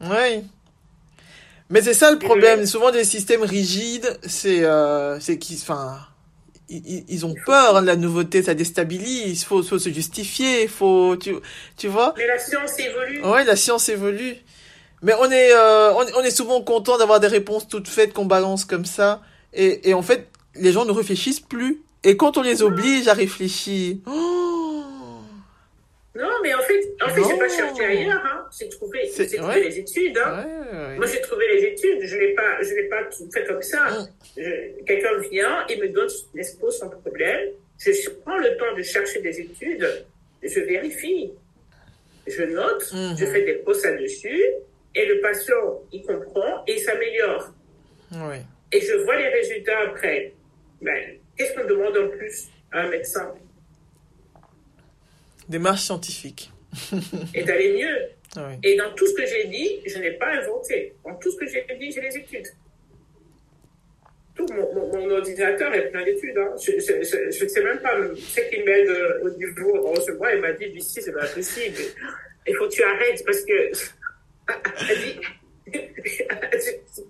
[0.00, 0.42] Oui.
[1.68, 2.66] Mais c'est ça le problème.
[2.66, 6.00] Souvent des systèmes rigides, c'est euh, qu'ils, enfin,
[6.68, 9.44] ils, ils ont peur de la nouveauté, ça déstabilise.
[9.44, 11.34] Faut, faut se justifier, faut, tu,
[11.76, 12.12] tu vois.
[12.16, 13.22] Mais la science évolue.
[13.22, 14.34] Ouais, la science évolue.
[15.02, 18.26] Mais on est, euh, on, on est souvent content d'avoir des réponses toutes faites qu'on
[18.26, 19.22] balance comme ça.
[19.54, 21.82] Et, et en fait, les gens ne réfléchissent plus.
[22.04, 24.82] Et quand on les oblige à réfléchir, oh,
[26.14, 28.22] Non, mais en fait, en fait, j'ai pas cherché ailleurs.
[28.24, 28.46] Hein.
[28.58, 29.60] J'ai trouvé, trouvé ouais.
[29.60, 30.18] les études.
[30.18, 30.44] Hein.
[30.44, 30.96] ouais, ouais.
[30.96, 32.00] Moi, j'ai trouvé les études.
[32.02, 33.90] Je l'ai pas, je l'ai pas tout fait comme ça.
[34.36, 34.84] Mm.
[34.86, 37.50] Quelqu'un vient et me donne, l'expose son problème.
[37.78, 40.04] Je prends le temps de chercher des études.
[40.42, 41.32] Je vérifie.
[42.26, 42.92] Je note.
[42.92, 43.16] Mhm.
[43.18, 44.42] Je fais des pauses là-dessus.
[44.94, 47.52] Et le patient, il comprend et il s'améliore.
[48.72, 50.32] Et je vois les résultats après.
[50.82, 53.34] Ben, qu'est-ce qu'on demande en plus à un médecin?
[55.48, 56.50] Démarche scientifique.
[57.34, 58.08] Et d'aller mieux.
[58.62, 60.94] Et dans tout ce que j'ai dit, je n'ai pas inventé.
[61.04, 62.46] Dans tout ce que j'ai dit, j'ai les études.
[64.36, 66.38] Tout mon, mon- mon ordinateur est plein d'études.
[66.38, 66.54] Hein.
[66.64, 70.32] Je ne sais même pas ce qui m'aide euh, au niveau recevoir.
[70.34, 71.76] Il m'a dit, Lucie, c'est pas possible.
[72.46, 73.72] Il faut que tu arrêtes parce que.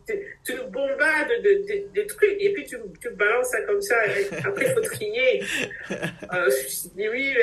[0.03, 0.13] Tu,
[0.45, 3.97] tu- bombardes de, de- de trucs et puis tu, tu balances ça comme ça.
[4.45, 5.43] Après, il faut trier.
[5.91, 7.35] Euh, je dis oui,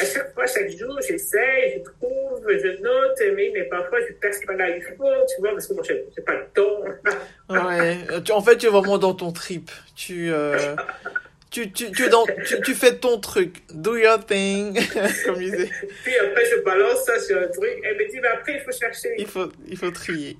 [0.00, 4.30] à chaque fois, chaque jour, j'essaie, je trouve, je note, mais, mais parfois, je perds
[4.46, 4.92] pas là il faut,
[5.34, 6.84] tu vois, parce que moi, j'ai pas le temps.
[7.50, 7.98] Ouais.
[8.32, 9.70] En fait, tu es vraiment dans ton trip.
[9.96, 10.76] Tu, euh,
[11.56, 13.62] tu, tu, tu, es dans, tu, tu fais ton truc.
[13.72, 14.74] Do your thing.
[15.24, 15.70] Comme je disais.
[16.04, 17.70] Puis après, je balance ça sur un truc.
[17.82, 19.14] Elle me dit, mais après, il faut chercher.
[19.18, 20.36] Il faut, il faut trier.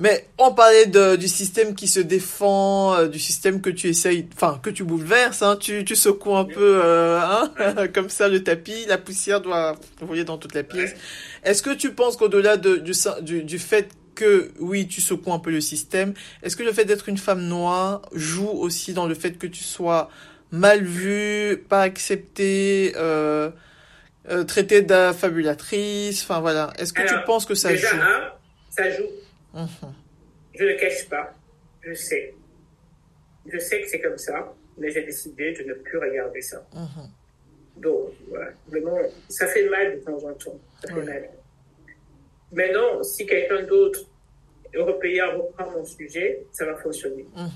[0.00, 4.28] Mais on parlait de, du système qui se défend, euh, du système que tu essayes,
[4.34, 7.50] enfin que tu bouleverses, hein, tu, tu secoues un peu, euh, hein,
[7.94, 10.94] comme ça le tapis, la poussière doit voler dans toute la pièce.
[11.44, 15.38] Est-ce que tu penses qu'au-delà de, du, du, du fait que oui tu secoues un
[15.38, 16.12] peu le système,
[16.42, 19.62] est-ce que le fait d'être une femme noire joue aussi dans le fait que tu
[19.62, 20.10] sois
[20.50, 23.50] mal vue, pas acceptée, euh,
[24.28, 26.72] euh, traitée d'affabulatrice, enfin voilà.
[26.78, 27.96] Est-ce que tu penses que ça Déjà, joue?
[28.00, 28.32] un,
[28.70, 29.10] ça joue.
[29.54, 29.68] Mhm.
[30.58, 31.34] Je ne cache pas.
[31.82, 32.34] Je sais.
[33.46, 36.66] Je sais que c'est comme ça, mais j'ai décidé de ne plus regarder ça.
[36.74, 37.10] Mhm.
[37.82, 38.50] Donc, voilà.
[38.68, 38.98] Vraiment,
[39.28, 40.58] ça fait mal de temps en temps.
[40.82, 41.04] Ça fait Ouais.
[41.04, 41.28] mal.
[42.52, 44.00] Maintenant, si quelqu'un d'autre,
[44.74, 47.26] européen, reprend mon sujet, ça va fonctionner.
[47.34, 47.50] Mhm.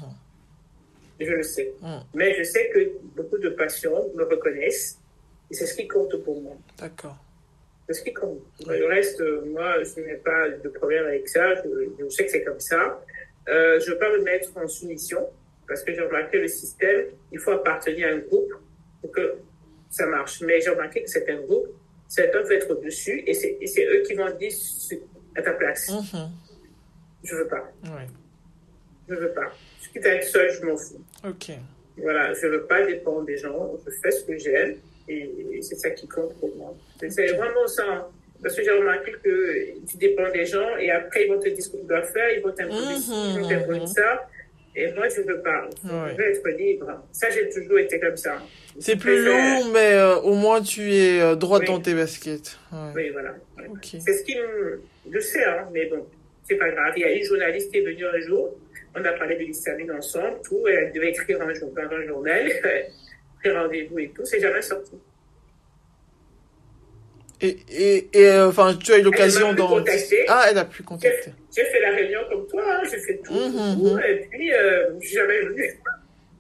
[1.21, 1.73] Je le sais.
[1.81, 2.03] Mhm.
[2.15, 4.99] Mais je sais que beaucoup de patients me reconnaissent
[5.51, 6.57] et c'est ce qui compte pour moi.
[6.79, 7.17] D'accord.
[7.89, 8.41] C'est ce qui compte.
[8.67, 11.57] Le reste, moi, je n'ai pas de problème avec ça.
[11.57, 11.69] Je,
[11.99, 13.03] je sais que c'est comme ça.
[13.49, 15.29] Euh, je ne veux pas me mettre en soumission
[15.71, 18.53] parce que j'ai remarqué le système, il faut appartenir à un groupe
[19.01, 19.37] pour que
[19.89, 20.41] ça marche.
[20.41, 21.69] Mais j'ai remarqué que certains groupes,
[22.11, 24.97] certains veulent être au-dessus et c'est eux qui vont dire ce-
[25.37, 25.89] à ta place.
[25.91, 26.29] Mhm.
[27.23, 27.71] Je veux pas.
[27.85, 28.07] Ouais.
[29.09, 29.53] Je veux pas.
[29.93, 31.01] Quitte à être seul, je m'en fous.
[31.27, 31.51] Ok.
[31.97, 33.73] Voilà, je veux pas dépendre des gens.
[33.87, 34.77] Je fais ce que j'aime
[35.09, 36.75] et, et c'est ça qui compte pour moi.
[37.01, 37.85] C'est- C'est vraiment ça.
[37.89, 38.07] hein.
[38.43, 41.63] Parce que j'ai remarqué que tu dépends des gens et après ils vont te dire
[41.63, 43.87] ce que tu dois faire, ils vont t'imposer mhm.
[43.87, 44.29] ça.
[44.77, 45.65] Et moi, je veux pas.
[45.85, 46.13] Ouais.
[46.13, 47.03] Je veux être libre.
[47.13, 48.41] Ça, j'ai toujours été comme ça.
[48.79, 51.69] C'est plus long, mais euh, au moins tu es euh, droite Oui.
[51.69, 52.57] dans tes baskets.
[52.73, 52.79] Ouais.
[52.95, 53.35] Oui, voilà.
[53.59, 53.67] Ouais.
[53.83, 54.81] C'est ce qui me...
[55.13, 56.07] Je sais, hein, mais bon,
[56.49, 56.93] c'est pas grave.
[56.97, 58.57] Il y a une journaliste qui est venue un jour.
[58.95, 60.67] On a parlé de l'histamine ensemble, tout.
[60.69, 62.49] Elle devait écrire un jour dans un journal,
[63.41, 64.25] pris rendez-vous et tout.
[64.25, 64.93] C'est jamais sorti.
[67.43, 69.83] Et, et, et euh, enfin, tu as eu l'occasion d'en.
[70.29, 71.33] Ah, elle a pu contacter.
[71.57, 74.01] J'ai fait la réunion comme toi, hein, j'ai fait tout, Mhm, tout, mhm.
[74.07, 75.81] et puis euh, jamais venu.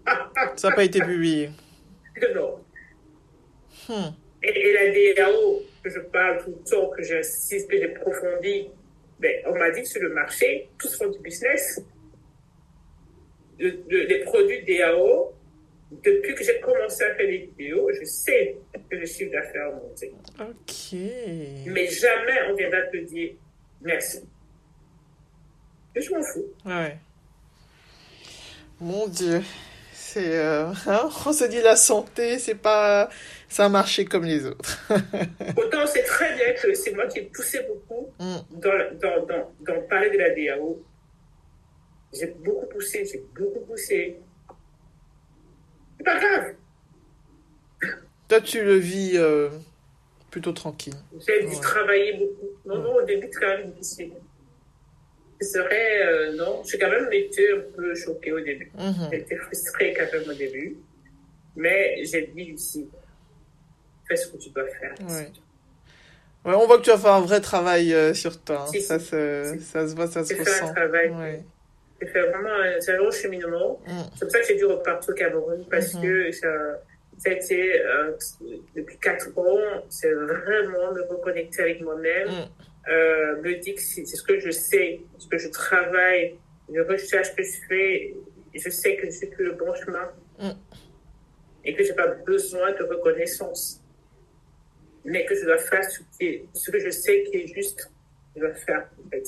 [0.56, 1.50] Ça n'a pas été publié.
[2.34, 2.56] non.
[3.88, 4.12] Hmm.
[4.42, 8.68] Et, et la DAO, que je parle tout le temps, que j'insiste, que j'approfondis,
[9.18, 11.80] ben, on m'a dit que sur le marché, tous font du business.
[13.58, 15.32] Le- le- les produits DAO,
[15.90, 18.56] depuis que j'ai commencé à faire les vidéos, je sais
[18.88, 20.12] que le chiffre d'affaires a monté.
[20.40, 20.98] Ok.
[21.66, 23.32] Mais jamais on viendra te dire
[23.82, 24.20] merci.
[25.96, 26.46] Et je m'en fous.
[26.64, 26.96] Ouais.
[28.80, 29.42] Mon Dieu.
[29.92, 30.38] C'est.
[30.38, 33.08] euh, hein, on se dit la santé, c'est pas.
[33.48, 34.78] C'est un marché comme les autres.
[35.56, 38.36] Autant c'est très bien que c'est moi qui ai poussé beaucoup Hmm.
[38.52, 40.80] dans, dans, dans, dans parler de la DAO.
[42.12, 44.18] J'ai beaucoup poussé, j'ai beaucoup poussé.
[46.00, 46.54] C'est pas grave.
[48.28, 49.50] Toi, tu le vis euh,
[50.30, 50.94] plutôt tranquille.
[51.26, 51.60] J'ai dû Ouais.
[51.60, 52.48] travailler beaucoup.
[52.64, 54.12] Non, non, au début, c'est quand même difficile.
[55.42, 58.70] Ce serait, euh, non, j'ai quand même été un peu choquée au début.
[58.78, 59.08] Mhm.
[59.12, 60.76] J'ai été frustrée quand même au début.
[61.56, 62.88] Mais j'ai dit, Lucie,
[64.08, 64.94] fais ce que tu dois faire.
[65.08, 65.30] Ouais.
[66.44, 68.62] Ouais, on voit que tu as fait un vrai travail euh, sur toi.
[68.62, 68.70] hein.
[68.72, 69.06] Si, ça, si.
[69.06, 69.64] se, Si.
[69.64, 70.72] ça se voit, ça se fait un ressent.
[70.74, 71.42] travail.
[72.00, 73.80] Fait vraiment un, c'est un long cheminement.
[73.86, 73.90] Mm.
[74.14, 76.02] C'est pour ça que j'ai dû repartir au Cameroun parce Mhm.
[76.02, 76.48] que ça,
[77.18, 78.12] ça a été, euh,
[78.74, 82.28] depuis quatre ans, c'est vraiment me reconnecter avec moi-même.
[82.28, 82.48] Mm.
[82.90, 86.38] euh, me dit que c'est ce que je sais, ce que je travaille,
[86.70, 88.14] les recherches que je fais,
[88.54, 90.50] je sais que je suis plus le bon chemin mm.
[91.66, 93.82] et que j'ai pas besoin de reconnaissance,
[95.04, 97.90] mais que je dois faire ce, qui ce que je sais qui est juste,
[98.48, 99.24] faire en fait.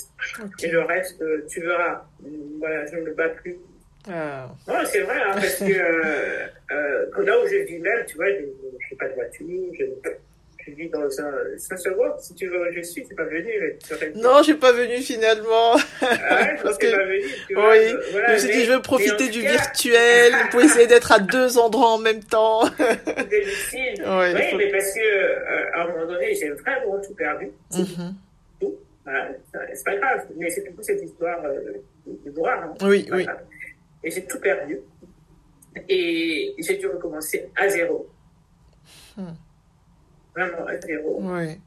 [0.67, 2.05] Et le reste, euh, tu verras.
[2.59, 3.59] Voilà, je ne me bats plus.
[4.11, 4.49] Ah.
[4.67, 8.31] Non, c'est vrai, hein, parce que euh, euh, là où je vis même, tu vois,
[8.31, 9.47] je n'ai pas de voiture,
[9.79, 9.85] je,
[10.67, 11.33] je vis dans un.
[11.57, 13.53] Ça se voit, si tu veux, je suis, tu n'es pas venu.
[14.17, 15.77] Non, je suis pas venu finalement.
[16.01, 16.91] Ah parce que.
[16.91, 20.33] Pas venu, tu vois, oui, voilà, je me suis dit, je veux profiter du virtuel
[20.51, 22.63] pour essayer d'être à deux endroits en même temps.
[22.77, 24.05] C'est difficile.
[24.05, 27.53] oui, mais parce que, euh, à un moment donné, j'ai vraiment tout perdu.
[27.73, 28.11] Mm
[28.61, 28.75] Tout.
[29.05, 29.31] Voilà,
[29.75, 32.63] c'est pas grave, mais c'est plutôt cette histoire euh, de voir.
[32.63, 32.75] Hein.
[32.83, 33.27] Oui, oui.
[34.05, 34.79] Et j'ai tout perdu.
[35.89, 38.09] Et j'ai dû recommencer à zéro.
[39.17, 39.33] Hmm.
[40.35, 41.19] Vraiment à zéro.
[41.21, 41.59] Oui.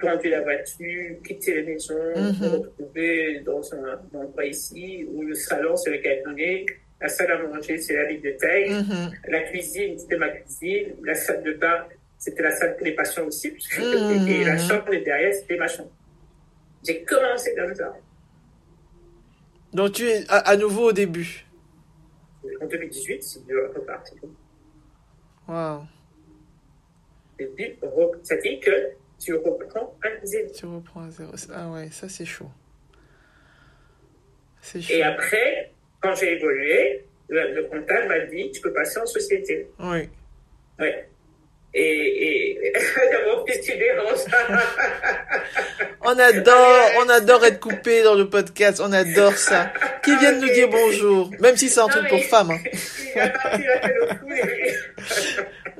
[0.00, 5.34] Conduire la voiture, quitter la maison, mm me retrouver dans un endroit ici où le
[5.34, 6.66] salon c'est le cabinet,
[7.00, 11.42] la salle à manger c'est la bibliothèque, mm la cuisine c'était ma cuisine, la salle
[11.42, 11.86] de bain
[12.18, 15.90] c'était la salle pour les patients aussi, mm et la chambre derrière c'était ma chambre.
[16.86, 17.94] J'ai commencé comme ça.
[19.72, 21.46] Donc tu es à nouveau au début
[22.60, 23.40] en 2018, c'est
[23.74, 24.14] reparti.
[25.48, 25.82] Wow.
[27.38, 27.78] Et puis,
[28.22, 30.52] ça dit que tu reprends à zéro.
[30.54, 31.32] Tu reprends à zéro.
[31.52, 32.50] Ah ouais, ça c'est chaud.
[34.60, 34.94] C'est chaud.
[34.94, 39.68] Et après, quand j'ai évolué, le, le comptable m'a dit tu peux passer en société.
[39.78, 40.08] Oui.
[40.78, 40.88] Oui.
[41.74, 42.72] Et, et
[46.02, 49.72] on adore, on adore être coupé dans le podcast, on adore ça.
[50.02, 52.52] Qui viennent nous dire bonjour, même si c'est un truc pour femmes.
[52.52, 52.58] Hein.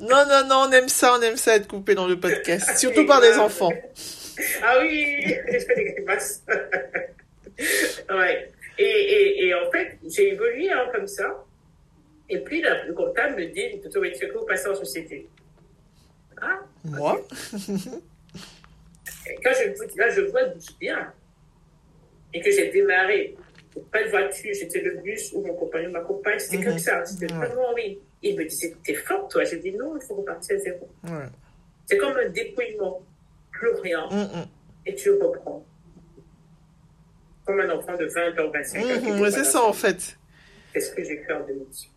[0.00, 3.06] non, non, non, on aime ça, on aime ça être coupé dans le podcast, surtout
[3.06, 3.72] par des enfants.
[4.62, 6.42] Ah oui, je fais des grimaces.
[8.10, 8.50] ouais.
[8.78, 11.42] Et, et, et en fait, j'ai évolué hein, comme ça.
[12.28, 15.26] Et puis, le comptable me dit, tu que vous passez en société.
[16.40, 17.20] Ah, Moi
[19.42, 21.12] Quand je, là, je vois d'où je viens
[22.32, 23.34] et que j'ai démarré,
[23.90, 26.78] pas de voiture, j'étais le bus où mon compagnon m'accompagne, c'était comme mhm.
[26.78, 27.98] ça, c'était vraiment oui.
[28.22, 30.88] Il me disait, t'es fort toi J'ai dit non, il faut repartir à zéro.
[31.86, 33.02] C'est comme un dépouillement,
[33.52, 34.46] plus rien, mhm.
[34.86, 35.64] et tu reprends.
[37.44, 39.18] Comme un enfant de 20 ans, 25 ans.
[39.18, 40.18] Mhm, c'est ça en fait.
[40.72, 41.90] Qu'est-ce que j'ai fait en 2018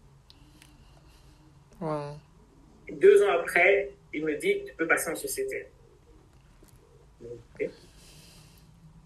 [1.81, 2.17] wow.
[2.91, 5.67] Deux ans après, il me dit, tu peux passer en société.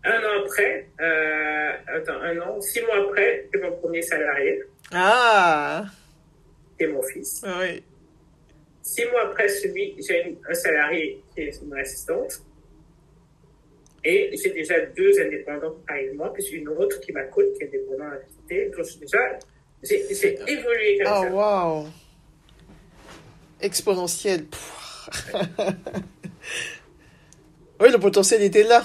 [0.06, 4.64] Un an après, euh, attends, un an, six mois après, c'est mon premier salarié.
[4.92, 5.86] Ah!
[6.78, 7.42] C'est mon fils.
[7.44, 7.84] Oui.
[8.82, 12.42] Six mois après celui, j'ai un salarié qui est mon assistante.
[14.04, 18.02] Et j'ai déjà deux indépendants avec moi, puis une autre qui m'accoute, qui est indépendante
[18.02, 18.70] à l'activité.
[18.76, 19.40] Donc, déjà,
[19.82, 21.30] j'ai évolué comme oh, ça.
[21.32, 21.88] Oh, wow!
[23.62, 24.46] Exponentiel.
[27.80, 28.84] oui, le potentiel était là.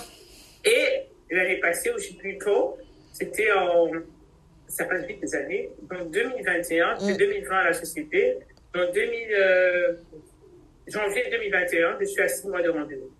[0.64, 2.76] Et l'année passée, ou je sais plus tôt,
[3.12, 3.90] c'était en.
[4.66, 5.70] Ça passe vite des années.
[5.90, 8.36] En 2021, c'est 2020 à la société.
[8.74, 9.94] En 2000, euh,
[10.86, 13.10] janvier 2021, je suis à 6 mois de rendez-vous.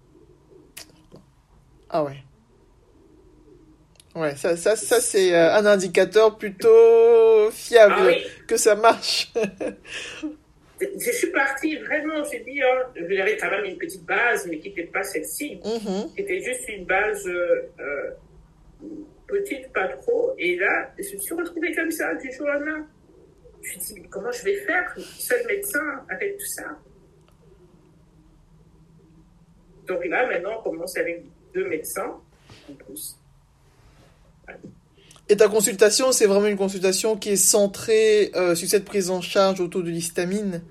[1.89, 2.23] Ah ouais.
[4.15, 9.33] Ouais, ça, ça, ça c'est euh, un indicateur plutôt fiable ah que ça marche.
[10.81, 14.71] je suis partie vraiment, j'ai dit, hein, j'avais quand même une petite base, mais qui
[14.71, 15.61] n'était pas celle-ci.
[15.65, 16.13] Mm-hmm.
[16.17, 18.11] C'était juste une base euh, euh,
[19.27, 20.35] petite, pas trop.
[20.39, 22.87] Et là, je me suis retrouvée comme ça, du jour au lendemain.
[23.63, 26.79] Je me suis dit, comment je vais faire, seul médecin, avec tout ça?
[29.87, 31.25] Donc là, maintenant, on commence avec
[31.55, 32.21] deux médecins
[32.71, 33.17] en plus.
[35.31, 39.21] Et ta consultation, c'est vraiment une consultation qui est centrée euh, sur cette prise en
[39.21, 40.63] charge autour de l'histamine?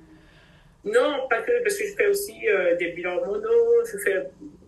[0.83, 4.15] Non, pas que, parce que je fais aussi euh, des bilans hormonaux, je fais,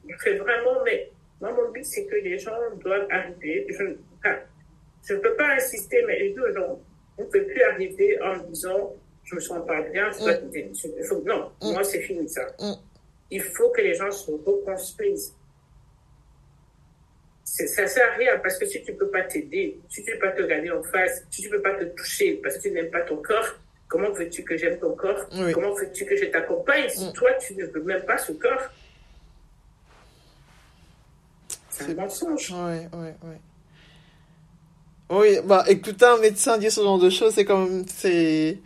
[0.08, 1.10] je fais vraiment, mais
[1.42, 2.52] moi, mon but, c'est que les gens
[2.84, 3.66] doivent arriver.
[3.70, 6.80] Je ne peux pas insister, mais les deux gens,
[7.18, 11.26] on ne peut plus arriver en disant, je me sens pas bien, je dois mm.
[11.26, 11.74] Non, mm.
[11.74, 12.46] moi, c'est fini ça.
[12.60, 12.74] Mm.
[13.32, 15.34] Il faut que les gens se reconstruisent
[17.50, 20.32] ça sert à rien parce que si tu peux pas t'aider, si tu peux pas
[20.32, 23.02] te regarder en face, si tu peux pas te toucher parce que tu n'aimes pas
[23.02, 23.56] ton corps,
[23.88, 25.28] comment veux-tu que j'aime ton corps?
[25.54, 27.14] Comment veux-tu que je t'accompagne si mm.
[27.14, 28.70] toi tu ne veux même pas ce corps?
[31.70, 32.52] C'est un mensonge.
[32.52, 33.36] Oui, oui, oui.
[35.12, 38.60] Oui, bah écouter un médecin dire ce genre de choses, c'est comme c'est.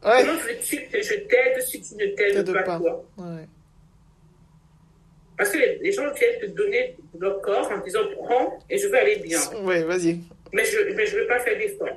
[0.00, 3.04] Comment veux-tu que je t'aide si tu ne t'aides pas, pas, toi?
[5.38, 8.98] Parce que les, gens viennent te donner leur corps en disant prends et je vais
[8.98, 9.38] aller bien.
[9.62, 10.18] Oui, vas-y.
[10.52, 11.88] Mais je ne mais je veux pas faire d'effort.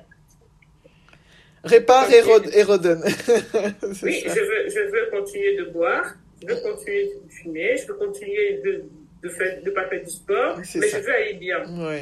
[1.64, 2.22] Répare et,
[2.64, 3.04] redonne.
[3.04, 7.96] oui, je veux, je veux continuer de boire, je veux continuer de fumer, je veux
[7.96, 8.84] continuer de
[9.24, 11.64] de ne de pas faire du sport, mais je veux aller bien.
[11.68, 12.00] Oui.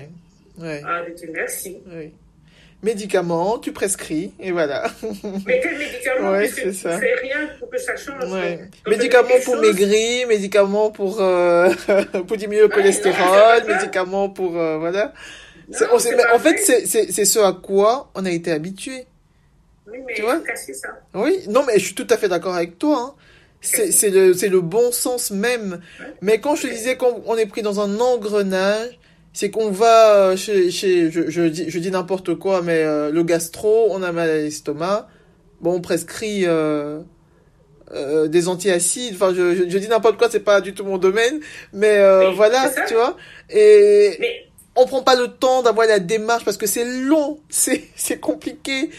[0.59, 0.75] oui.
[0.85, 1.81] Ah, dis merci.
[1.87, 2.13] Oui.
[2.81, 4.89] Médicaments, tu prescris, et voilà.
[5.45, 6.95] Mais quel médicament ouais, c'est ça.
[6.95, 8.31] Tu fais rien pour que ça change.
[8.31, 8.61] Ouais.
[8.87, 11.69] Médicaments pour maigrir, médicaments pour, euh,
[12.27, 14.57] pour diminuer le cholestérol, médicaments pour...
[14.57, 15.13] Euh, voilà.
[15.69, 15.87] Non,
[16.33, 19.05] en fait, c'est ce à quoi on a été habitué.
[19.91, 20.39] Oui, mais tu vois?
[20.73, 20.89] ça.
[21.13, 23.13] Oui, non, mais je suis tout à fait d'accord avec toi.
[23.13, 23.13] Hein.
[23.61, 25.81] C'est le, le bon sens même.
[26.21, 28.98] Mais quand je te disais qu'on est pris dans un engrenage,
[29.39, 33.23] c'est qu'on va chez, chez je, je, dis, je dis n'importe quoi, mais euh, le
[33.23, 35.07] gastro, on a mal à l'estomac.
[35.61, 36.99] Bon, on prescrit euh,
[37.93, 39.15] euh, des antiacides.
[39.15, 41.39] Enfin, je, je, dis n'importe quoi, c'est pas du tout mon domaine,
[41.71, 43.15] mais euh, voilà, tu vois.
[43.49, 44.45] Et mais...
[44.75, 48.89] on prend pas le temps d'avoir la démarche parce que c'est long, c'est c'est compliqué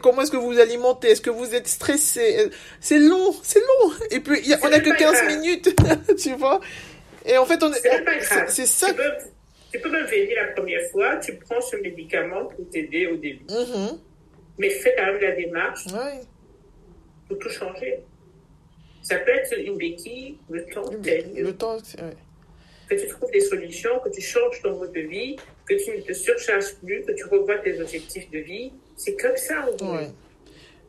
[0.00, 1.08] comment est-ce que vous vous alimentez?
[1.08, 2.50] Est-ce que vous êtes stressé?
[2.80, 3.92] C'est long, c'est long.
[4.12, 5.76] Et puis, on n'a que 15 minutes,
[6.18, 6.60] tu vois.
[7.26, 7.70] Et en fait, on
[8.48, 8.86] C'est ça.
[8.86, 9.02] Tu peux,
[9.78, 13.44] même venir la première fois, tu prends ce médicament pour t'aider au début.
[13.46, 13.98] Mm-hmm.
[14.58, 15.86] Mais fais quand même la démarche
[17.28, 18.00] pour tout changer.
[19.02, 21.76] Ça peut être une béquille, le temps Le temps,
[22.88, 26.02] Que tu trouves des solutions, que tu changes ton mode de vie, que tu ne
[26.02, 29.66] te surcharges plus, que tu revois tes objectifs de vie c'est comme ça.
[29.82, 30.10] Ouais.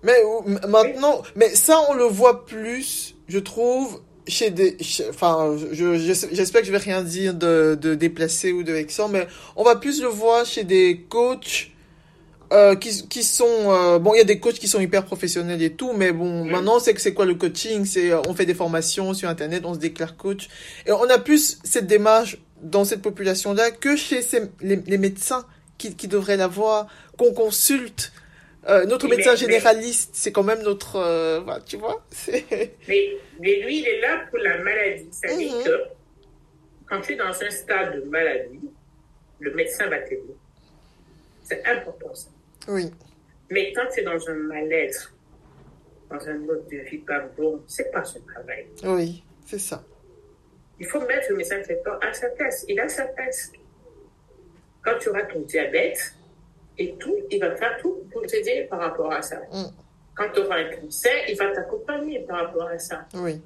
[0.03, 0.21] Mais
[0.67, 4.77] maintenant, mais ça, on le voit plus, je trouve, chez des,
[5.09, 5.97] enfin, je,
[6.31, 9.75] j'espère que je vais rien dire de, de déplacé ou de vexant, mais on va
[9.75, 11.71] plus le voir chez des coachs,
[12.53, 15.61] euh, qui, qui sont, euh, bon, il y a des coachs qui sont hyper professionnels
[15.61, 17.85] et tout, mais bon, maintenant, c'est que c'est quoi le coaching?
[17.85, 20.47] C'est, euh, on fait des formations sur Internet, on se déclare coach.
[20.85, 25.45] Et on a plus cette démarche dans cette population-là que chez ces, les, les médecins
[25.77, 28.11] qui, qui devraient l'avoir qu'on consulte.
[28.67, 32.03] Euh, notre médecin généraliste, c'est quand même notre, euh, tu vois.
[32.87, 35.09] Mais, mais lui, il est là pour la maladie.
[35.11, 35.63] Ça veut dire mhm.
[35.63, 35.81] que
[36.87, 38.71] quand tu es dans un stade de maladie,
[39.39, 40.35] le médecin va t'aider.
[41.43, 42.29] C'est important ça.
[42.67, 42.91] Oui.
[43.51, 45.13] Mais quand tu es dans un mal-être,
[46.09, 48.67] dans un mode de vie pas bon, c'est pas son travail.
[48.83, 49.83] Oui, c'est ça.
[50.79, 52.65] Il faut mettre le médecin traitant à sa place.
[52.67, 53.51] Il a sa place.
[54.83, 56.15] Quand tu auras ton diabète,
[56.77, 59.37] et tout, il va faire tout pour t'aider par rapport à ça.
[59.51, 59.65] Mm.
[60.15, 63.05] Quand tu auras un cancer, il va t'accompagner par rapport à ça.
[63.15, 63.41] Oui.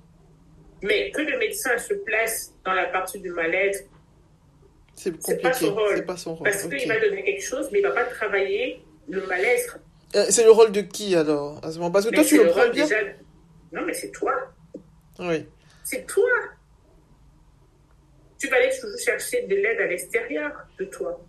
[0.82, 3.84] Mais que le médecin se place dans la partie du mal-être,
[4.96, 6.06] c'est pas son rôle.
[6.06, 6.44] Pas son rôle.
[6.44, 9.80] Parce qu'il va donner quelque chose, mais il va pas travailler le mal-être.
[10.16, 12.86] Euh, c'est le rôle de qui alors Parce que toi, tu le, prends bien.
[13.72, 14.34] Non, mais c'est toi.
[15.20, 15.46] Oui.
[15.84, 16.30] C'est toi.
[18.38, 21.20] Tu vas aller toujours chercher de l'aide à l'extérieur de toi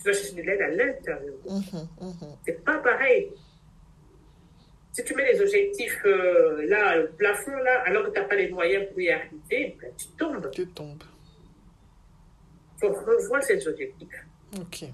[0.00, 1.34] tu vas chercher de l'aide à l'intérieur.
[1.44, 2.36] Mhm, mhm.
[2.46, 3.30] C'est pas pareil.
[4.92, 8.34] Si tu mets les objectifs euh, là, le plafond là, alors que tu n'as pas
[8.34, 10.50] les moyens pour y arriver, ben, tu tombes.
[10.50, 11.02] Tu tombes.
[12.76, 14.24] Il faut revoir ces objectifs.
[14.58, 14.84] Ok.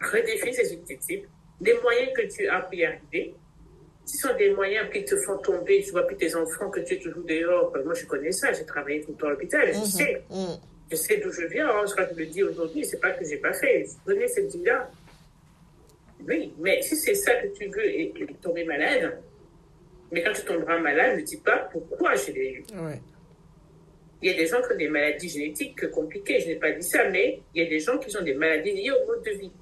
[0.00, 1.24] Redéfinir ces objectifs.
[1.60, 3.34] Les moyens que tu as pour y arriver.
[4.06, 6.94] Ce sont des moyens qui te font tomber, tu vois plus tes enfants que tu
[6.94, 7.72] es toujours dehors.
[7.84, 10.24] Moi, je connais ça, j'ai travaillé tout le temps à l'hôpital, je mhm, sais
[10.90, 13.36] je sais d'où je viens, hein, que je le dis aujourd'hui, c'est pas que j'ai
[13.36, 13.84] pas fait.
[13.86, 14.90] Je connais cette vie-là.
[16.26, 18.12] Oui, mais si c'est ça que tu veux et,
[18.42, 19.22] tomber malade,
[20.10, 22.64] mais quand tu tomberas malade, ne dis pas pourquoi je l'ai eu.
[24.22, 26.86] Il y a des gens qui ont des maladies génétiques compliquées, je n'ai pas dit
[26.86, 29.30] ça, mais il y a des gens qui ont des maladies liées au mode de
[29.30, 29.52] vie.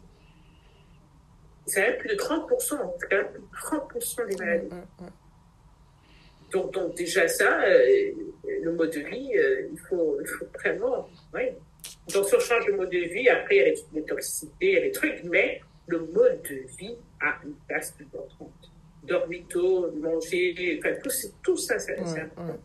[1.66, 4.68] C'est même plus de 30%, c'est quand même plus de 30% des maladies.
[6.50, 8.12] Donc, donc déjà ça, euh,
[8.62, 11.42] le mode de vie, euh, il, faut, il faut vraiment, oui.
[12.12, 14.72] Donc si on change le mode de vie, après il y a les, toxicités, il
[14.72, 18.70] y a les trucs, mais le mode de vie a une place importante.
[19.04, 21.10] Dormir tôt, manger, enfin tout,
[21.42, 22.58] tout ça, c'est important.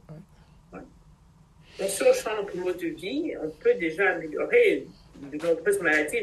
[1.79, 6.19] Donc si on change le mode de vie, on peut déjà améliorer de nombreuses maladies,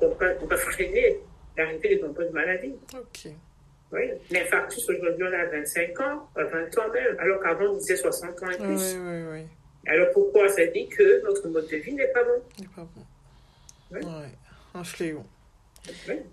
[0.00, 1.18] on peut freiner
[1.56, 2.74] l'arrivée de nombreuses maladies.
[2.94, 3.32] Ok.
[3.92, 8.42] Oui, l'infarctus aujourd'hui, on a 25 ans, 20 ans même, alors qu'avant, on disait 60
[8.42, 8.94] ans et plus.
[8.94, 9.40] Oui, oui, oui.
[9.86, 12.42] Alors pourquoi ça dit que notre mode de vie n'est pas bon?
[12.58, 13.02] N'est pas bon.
[13.90, 14.28] Oui,
[14.74, 15.24] un fléau.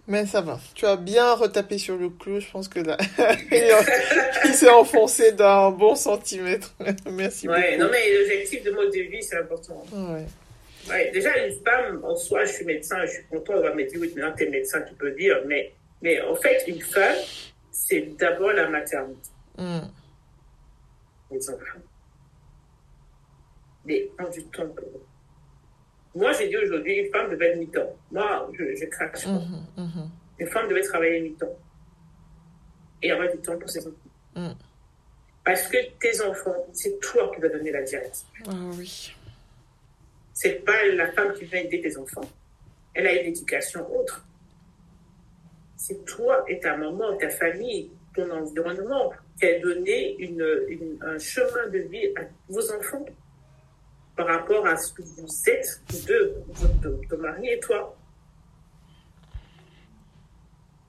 [0.08, 0.60] Mais ça va.
[0.76, 2.40] Tu as bien retapé sur le clou.
[2.40, 2.98] Je pense que là,
[4.46, 6.76] il s'est enfoncé d'un bon centimètre.
[7.12, 7.60] Merci beaucoup.
[7.80, 9.84] Non, mais l'objectif de mode de vie, c'est important.
[9.92, 10.26] Ouais.
[10.90, 13.84] Ouais, déjà, une femme, en soi, je suis médecin, je suis content, on va me
[13.84, 17.18] dire, oui, maintenant, tu es médecin, tu peux dire, mais, mais en fait, une femme,
[17.72, 19.30] c'est d'abord la maternité.
[19.58, 19.80] Mm.
[21.32, 21.80] Les enfants.
[23.86, 25.06] mais prendre du temps pour eux.
[26.16, 27.96] Moi, j'ai dit aujourd'hui, une femme devait être mi-temps.
[28.12, 29.26] Moi, je, je craque.
[29.26, 30.10] Mhm, mhm.
[30.40, 31.56] Une femme devait travailler mi-temps.
[33.02, 34.56] Et avoir du temps pour ses enfants.
[35.46, 38.28] Parce que tes enfants, c'est toi qui vas donner la direction.
[38.48, 39.16] Ah oui.
[40.34, 42.28] C'est pas la femme qui va aider tes enfants.
[42.94, 44.26] Elle a une éducation autre.
[45.82, 51.18] C'est toi et ta maman, ta famille, ton environnement qui a donné une, une- un
[51.18, 53.06] chemin de vie à vos enfants
[54.18, 57.96] par rapport à ce que vous êtes de votre mari et toi.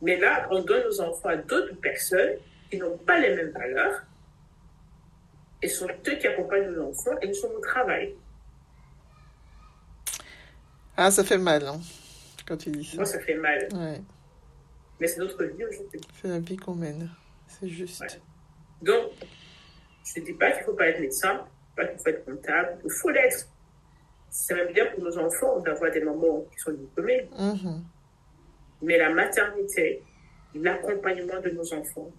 [0.02, 2.38] Mais là, on donne nos enfants à d'autres personnes
[2.68, 4.02] qui n'ont pas les mêmes valeurs
[5.62, 8.12] et sont eux qui accompagnent nos enfants et nous sommes au travail.
[10.96, 11.78] Ah, ça fait mal, hein,
[12.48, 12.96] quand tu dis ça.
[12.96, 13.68] Moi, ça fait mal.
[13.72, 14.00] Ouais,
[15.00, 16.00] Mais c'est notre vie aujourd'hui.
[16.20, 17.10] c'est la vie qu'on mène.
[17.46, 18.00] C'est juste.
[18.00, 18.06] Ouais.
[18.82, 19.12] Donc,
[20.04, 21.44] je ne dis pas qu'il ne faut pas être médecin,
[21.76, 23.48] pas qu'il faut être comptable, il faut l'être.
[24.28, 27.28] C'est même bien pour nos enfants d'avoir des mamans qui sont diplômées.
[27.36, 27.84] Mhm.
[28.82, 30.02] Mais la maternité,
[30.54, 32.12] l'accompagnement de nos enfants,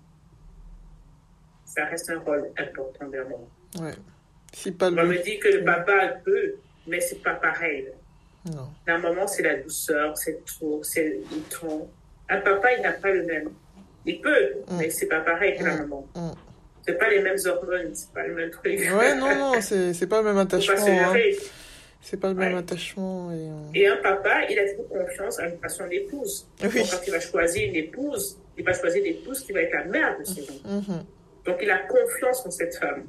[1.65, 3.39] ça reste un rôle important vers moi.
[3.79, 3.93] Ouais.
[4.53, 6.55] Si pas On me dit que le papa peut,
[6.87, 7.89] mais c'est pas pareil.
[8.45, 8.69] Non.
[8.85, 11.89] La maman, c'est la douceur, c'est le tour, c'est le ton.
[12.31, 13.49] Un papa, il n'a pas le même.
[14.05, 14.77] Il peut, Mm.
[14.79, 16.07] mais c'est pas pareil que la maman.
[16.83, 18.79] C'est pas les mêmes hormones, c'est pas le même truc.
[18.97, 20.73] Ouais, non, non, c'est pas le même attachement.
[20.87, 21.13] hein.
[22.03, 22.59] C'est pas le même Ouais.
[22.59, 23.31] attachement.
[23.31, 26.47] Et, euh, Et un papa, il a trop confiance à, son épouse.
[26.63, 26.69] Oui.
[26.79, 29.83] Donc, quand il va choisir une épouse, il va choisir l'épouse qui va être la
[29.85, 30.53] mère de ses enfants.
[30.65, 31.05] mhm.
[31.45, 33.03] Donc, il a confiance en cette femme.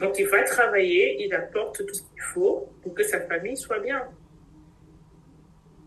[0.00, 3.78] Donc, il va travailler, il apporte tout ce qu'il faut pour que sa famille soit
[3.80, 4.02] bien.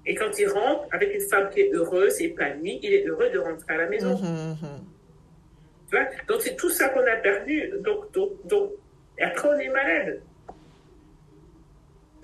[0.07, 3.39] Et quand il rentre avec une femme qui est heureuse, épanouie, il est heureux de
[3.39, 4.17] rentrer à la maison.
[4.17, 4.85] Mhm, mhm.
[5.89, 6.05] Tu vois?
[6.27, 7.73] Donc, c'est tout ça qu'on a perdu.
[7.81, 8.71] Donc, donc, donc,
[9.17, 10.21] et après, on est malade.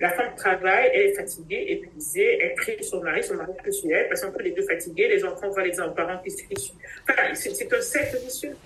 [0.00, 3.90] La femme travaille, elle est fatiguée, épuisée, elle crie son mari, son mari crie sur
[3.94, 6.74] elle, parce qu'on peut les deux fatigués, les enfants voient les parents qui se crient.
[7.08, 8.56] Enfin, c'est c'est un cercle vicieux.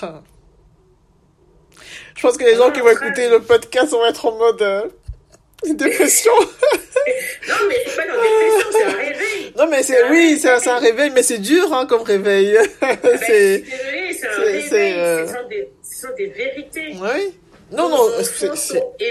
[0.00, 0.22] Ah.
[2.16, 4.92] Je pense que les gens qui vont écouter le podcast vont être en mode
[5.70, 6.32] euh, dépression.
[7.48, 9.52] Non, mais c'est pas dans la dépression, c'est un réveil.
[9.58, 12.56] Non, mais c'est oui, c'est un, c'est un réveil, mais c'est dur hein, comme réveil.
[12.80, 14.66] Ben, je c'est désolée, c'est un c'est- réveil.
[14.70, 16.94] c'est, euh, Ce, sont des, ce sont des vérités.
[17.00, 17.34] oui.
[17.72, 18.48] Non, non, c'est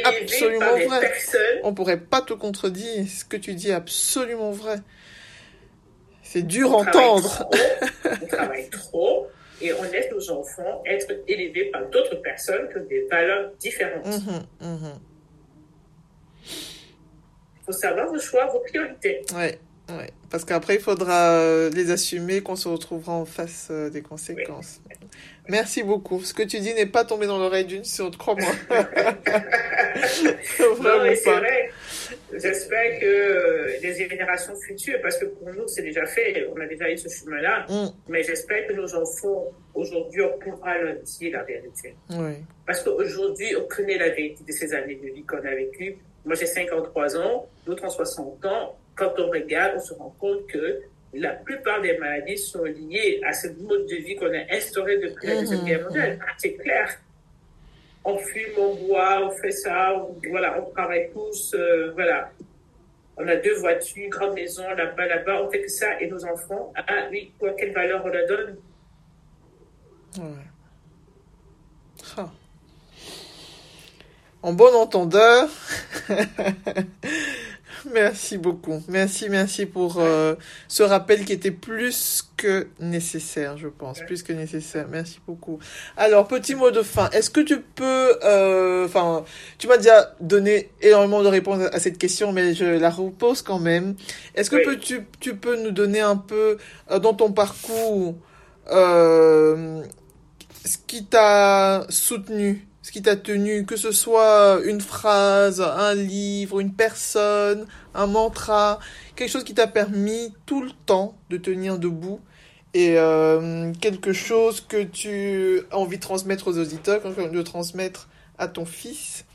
[0.05, 0.99] absolument vrai.
[1.01, 3.03] personnes On pourrait pas te contredire.
[3.09, 4.75] Ce que tu dis est absolument vrai.
[6.23, 7.49] C'est dur à entendre.
[7.51, 9.27] trop, on travaille trop
[9.61, 14.05] et on laisse nos enfants être élevés par d'autres personnes ont des valeurs différentes.
[14.05, 14.99] Il Mhm, mhm.
[17.71, 19.21] Faut savoir vos choix, vos priorités.
[19.35, 19.57] Ouais,
[19.89, 20.09] ouais.
[20.29, 24.79] Parce qu'après, il faudra euh, les assumer, qu'on se retrouvera en face euh, des conséquences.
[25.49, 26.21] Merci beaucoup.
[26.23, 28.51] Ce que tu dis n'est pas tombé dans l'oreille d'une sourde, crois-moi.
[30.59, 31.69] Non, c'est vrai.
[32.33, 36.65] J'espère que euh, les générations futures, parce que pour nous, c'est déjà fait, on a
[36.65, 41.31] déjà eu ce chemin-là, Mm, mais j'espère que nos enfants, aujourd'hui, on pourra leur dire
[41.33, 41.95] la vérité.
[42.11, 42.33] oui.
[42.65, 45.97] Parce qu'aujourd'hui, on connaît la vérité de ces années de vie qu'on a vécues.
[46.25, 48.77] Moi, j'ai 53 ans, d'autres ont 60 ans.
[48.95, 50.81] Quand on regarde, on se rend compte que
[51.13, 55.27] la plupart des maladies sont liées à ce mode de vie qu'on a instauré depuis
[55.27, 56.19] la Deuxième Guerre mondiale.
[56.37, 56.89] C'est clair.
[58.03, 62.31] On fume, on boit, on fait ça, on, voilà, on travaille tous, euh, voilà.
[63.17, 66.01] On a deux voitures, grande maison, là-bas, là-bas, on fait que ça.
[66.01, 68.57] Et nos enfants, ah oui, quoi, quelle valeur on leur donne?
[70.17, 70.47] Ouais.
[72.17, 72.29] Ah.
[74.43, 75.47] En bon entendeur,
[77.93, 78.81] merci beaucoup.
[78.87, 80.33] Merci, merci pour euh,
[80.67, 83.99] ce rappel qui était plus que nécessaire, je pense.
[83.99, 84.87] Plus que nécessaire.
[84.89, 85.59] Merci beaucoup.
[85.95, 87.09] Alors, petit mot de fin.
[87.11, 88.17] Est-ce que tu peux...
[88.23, 89.23] euh, Enfin,
[89.59, 93.59] tu m'as déjà donné énormément de réponses à cette question, mais je la repose quand
[93.59, 93.95] même.
[94.33, 94.63] Est-ce que Oui.
[94.65, 96.57] peux- tu, tu peux nous donner un peu,
[96.89, 98.15] euh, dans ton parcours,
[98.71, 99.83] euh,
[100.65, 106.59] ce qui t'a soutenu, ce qui t'a tenu, que ce soit une phrase, un livre,
[106.59, 108.79] une personne, un mantra,
[109.15, 112.21] quelque chose qui t'a permis tout le temps de tenir debout
[112.73, 118.47] et euh, quelque chose que tu as envie de transmettre aux auditeurs, de transmettre à
[118.47, 119.25] ton fils.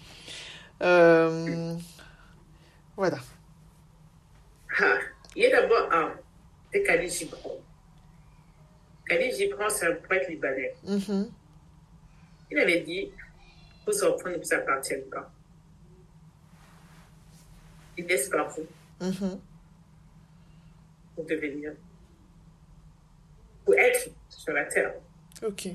[0.83, 1.75] Euh,
[2.97, 3.19] voilà.
[5.37, 6.13] Il y a d'abord un,
[6.73, 7.53] c'est Khalil Gibran.
[9.07, 10.75] Khalil Gibran, c'est un poète libanais.
[10.85, 11.31] Mhm.
[12.51, 13.11] Il avait dit
[13.87, 15.31] Vos enfants ne vous appartiennent pas.
[17.97, 18.67] Ils naissent par vous?
[19.01, 19.41] Mhm.
[21.15, 21.73] pour devenir,
[23.65, 24.95] pour être sur la terre.
[25.43, 25.69] Ok.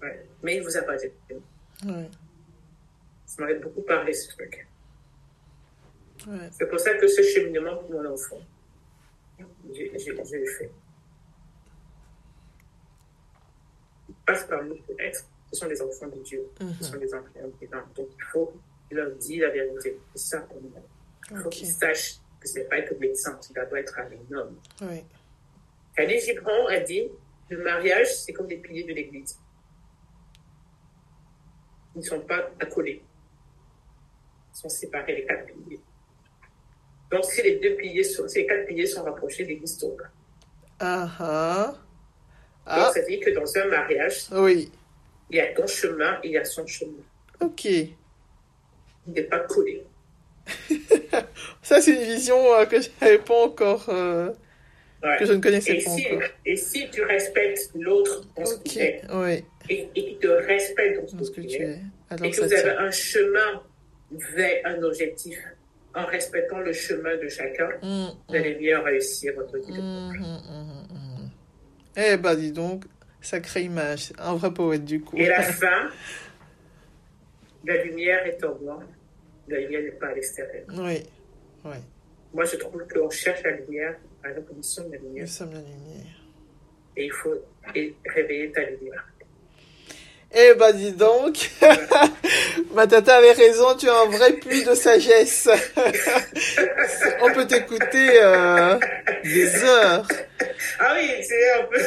[0.00, 0.26] Ouais.
[0.42, 1.06] Mais il vous a pas dit.
[1.86, 2.10] Ouais.
[3.26, 4.66] Ça m'avait beaucoup parlé, ce truc.
[6.26, 6.48] Ouais.
[6.52, 8.40] C'est pour ça que ce cheminement pour mon enfant,
[9.74, 10.70] j'ai j'ai- j'ai le fait.
[14.08, 15.24] Ils passent par nous peut-être.
[15.52, 16.46] Ce sont des enfants de Dieu.
[16.58, 16.74] Ce Mhm.
[16.82, 17.28] sont des enfants.
[17.96, 18.52] Donc il faut
[18.90, 19.98] leur dire la vérité.
[20.14, 20.60] C'est ça pour.
[21.30, 24.56] Il faut qu'ils sachent que ce n'est pas que médecin, tu dois être un homme.
[24.82, 25.04] Ouais.
[25.96, 27.08] Khalil Gibran a dit
[27.50, 29.36] le mariage, c'est comme des piliers de l'église.
[31.94, 33.02] Ils ne sont pas accolés.
[34.54, 35.80] Ils sont séparés, les quatre piliers.
[37.10, 40.00] Donc, si les deux piliers sont, si les quatre piliers sont rapprochés, l'église tombe.
[40.78, 41.66] Ah ah.
[41.74, 41.78] Donc,
[42.66, 44.70] Ah, ça veut dire que dans un mariage, oui.
[45.30, 46.92] Il y a ton chemin et il y a son chemin.
[47.40, 47.64] Ok.
[47.64, 47.88] Il
[49.06, 49.84] n'est pas collé.
[51.62, 54.30] Ça, c'est une vision euh, que je n'avais pas encore, euh,
[55.02, 55.16] Ouais.
[55.18, 56.22] que je ne connaissais Et pas si, encore.
[56.44, 59.02] et si tu respectes l'autre dans ce Ok, qu'il est,
[59.70, 61.78] et, et qu'il te respecte dans dans ce ce que tu es.
[62.10, 63.62] Alors et que vous avez un chemin
[64.10, 65.38] vers un objectif
[65.94, 69.72] en respectant le chemin de chacun, Mm, vous allez bien réussir votre vie.
[69.72, 71.30] mm, mm, mm.
[71.96, 72.84] Eh ben, dis donc,
[73.20, 74.12] sacrée image.
[74.18, 75.16] Un vrai poète, du coup.
[75.16, 75.90] Et la fin,
[77.64, 78.82] la lumière est en moi,
[79.48, 80.64] la lumière n'est pas à l'extérieur.
[80.70, 81.02] Oui,
[81.64, 81.76] oui.
[82.32, 85.22] Moi, je trouve qu'on cherche la lumière à la condition de la lumière.
[85.24, 86.14] Nous sommes la lumière.
[86.96, 87.34] Et il faut
[88.14, 89.04] réveiller ta lumière.
[90.32, 91.50] Eh ben, dis donc.
[92.74, 95.48] Ma tata avait raison, tu as un vrai puits de sagesse.
[97.22, 98.78] On peut t'écouter euh,
[99.24, 100.06] des heures.
[100.78, 101.80] Ah oui, c'est un peu.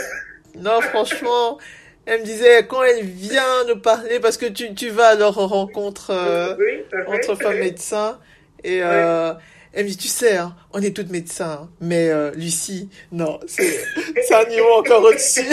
[0.56, 1.58] Non, franchement,
[2.06, 5.34] elle me disait, quand elle vient nous parler, parce que tu, tu vas à leur
[5.36, 8.20] rencontre euh, oui, entre femmes médecins,
[8.64, 9.34] et euh,
[9.74, 13.84] elle me dit, tu sais, hein, on est toutes médecins, mais euh, Lucie, non, c'est
[14.28, 15.42] c'est un niveau encore au-dessus.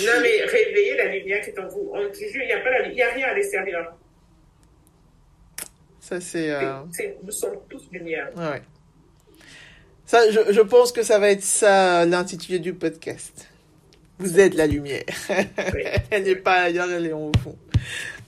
[0.00, 1.90] Non, mais réveiller la lumière qui est en vous.
[1.92, 3.92] On il n'y a, pas la- il y a rien à l'extérieur.
[6.00, 6.50] Ça, c'est...
[6.50, 8.28] euh, C'est- Nous sommes tous lumière.
[8.36, 8.62] ouais.
[10.08, 13.46] Ça, je, je pense que ça va être ça, l'intitulé du podcast.
[14.18, 15.04] Vous êtes la lumière.
[15.28, 15.84] Oui.
[16.10, 17.58] elle n'est pas ailleurs, elle est en vous.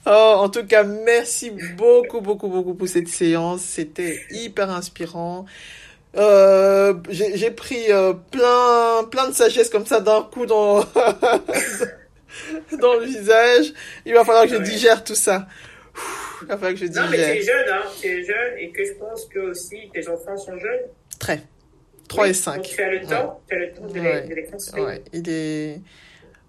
[0.05, 3.61] Oh, en tout cas, merci beaucoup, beaucoup, beaucoup pour cette séance.
[3.61, 5.45] C'était hyper inspirant.
[6.17, 10.81] Euh, j'ai j'ai pris euh, plein, plein de sagesse comme ça d'un coup dans,
[12.79, 13.73] dans le visage.
[14.05, 15.47] Il va falloir que je digère tout ça.
[16.43, 17.57] Il va falloir que je Non, mais tu es digère.
[17.57, 17.81] jeune, hein.
[17.99, 20.85] Tu es jeune et que je pense que aussi tes enfants sont jeunes.
[21.17, 21.41] Très.
[22.11, 22.55] 3 et Oui, 5.
[22.57, 24.21] Donc tu as le temps, tu as le temps de, Ouais.
[24.23, 24.85] les, de les construire.
[24.85, 25.81] Ouais, il est.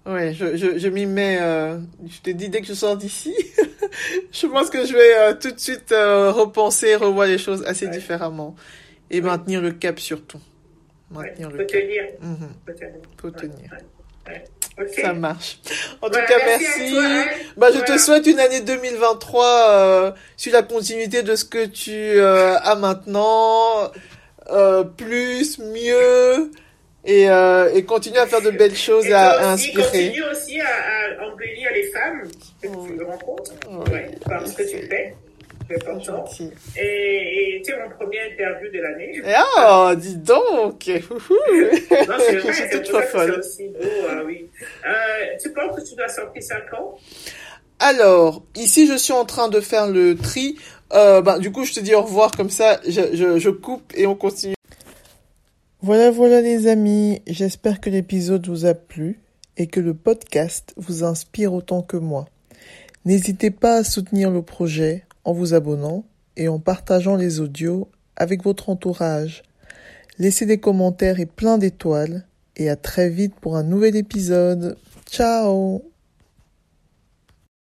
[0.04, 1.38] Ouais, je, je, je m'y mets.
[1.40, 3.34] euh, Je te dis, dès que je sors d'ici,
[4.32, 7.86] je pense que je vais euh, tout de suite euh, repenser, revoir les choses assez
[7.86, 7.92] Ouais.
[7.92, 8.56] différemment.
[9.10, 10.40] Et maintenir le cap surtout.
[11.14, 11.26] Ouais.
[11.28, 11.80] Maintenir Faut le cap.
[11.80, 12.02] tenir.
[12.20, 12.92] Mhm, Faut tenir.
[13.20, 13.70] Faut Ouais, tenir.
[13.70, 14.44] ouais, ouais.
[14.80, 14.88] Ok.
[15.02, 15.58] Ça marche.
[16.00, 16.64] En Voilà, tout cas, merci.
[16.78, 16.92] merci.
[16.94, 17.28] toi, Anne.
[17.58, 17.94] Bah, je Voilà.
[17.94, 22.74] te souhaite une année 2023 euh, sur la continuité de ce que tu euh, as
[22.74, 23.90] maintenant,
[24.50, 26.50] euh, plus, mieux,
[27.04, 29.84] et, euh, et continue à faire de belles choses Et à, à aussi, inspirer.
[30.08, 32.22] continue aussi à, à embellir les femmes
[32.62, 33.52] que tu rencontres.
[33.68, 33.92] Ouais.
[33.92, 35.14] Ouais, par ce que tu fais.
[35.70, 36.24] C'est important.
[36.76, 39.16] Et tu es mon premier interview de l'année.
[39.16, 40.86] Et oh, dis donc.
[42.08, 43.32] Non, c'est vrai, c'est toute pour ça que folle.
[43.32, 44.50] c'est aussi beau, ah oui.
[44.86, 44.90] Euh,
[45.42, 46.98] tu penses que tu dois sortir 5 ans?
[47.78, 50.56] Alors, ici, je suis en train de faire le tri.
[50.92, 53.92] Euh, bah, du coup, je te dis au revoir comme ça, je, je, je coupe
[53.96, 54.54] et on continue.
[55.80, 59.20] Voilà, voilà les amis, j'espère que l'épisode vous a plu
[59.56, 62.26] et que le podcast vous inspire autant que moi.
[63.04, 66.04] N'hésitez pas à soutenir le projet en vous abonnant
[66.36, 69.42] et en partageant les audios avec votre entourage.
[70.18, 72.24] Laissez des commentaires et plein d'étoiles
[72.56, 74.76] et à très vite pour un nouvel épisode.
[75.10, 75.91] Ciao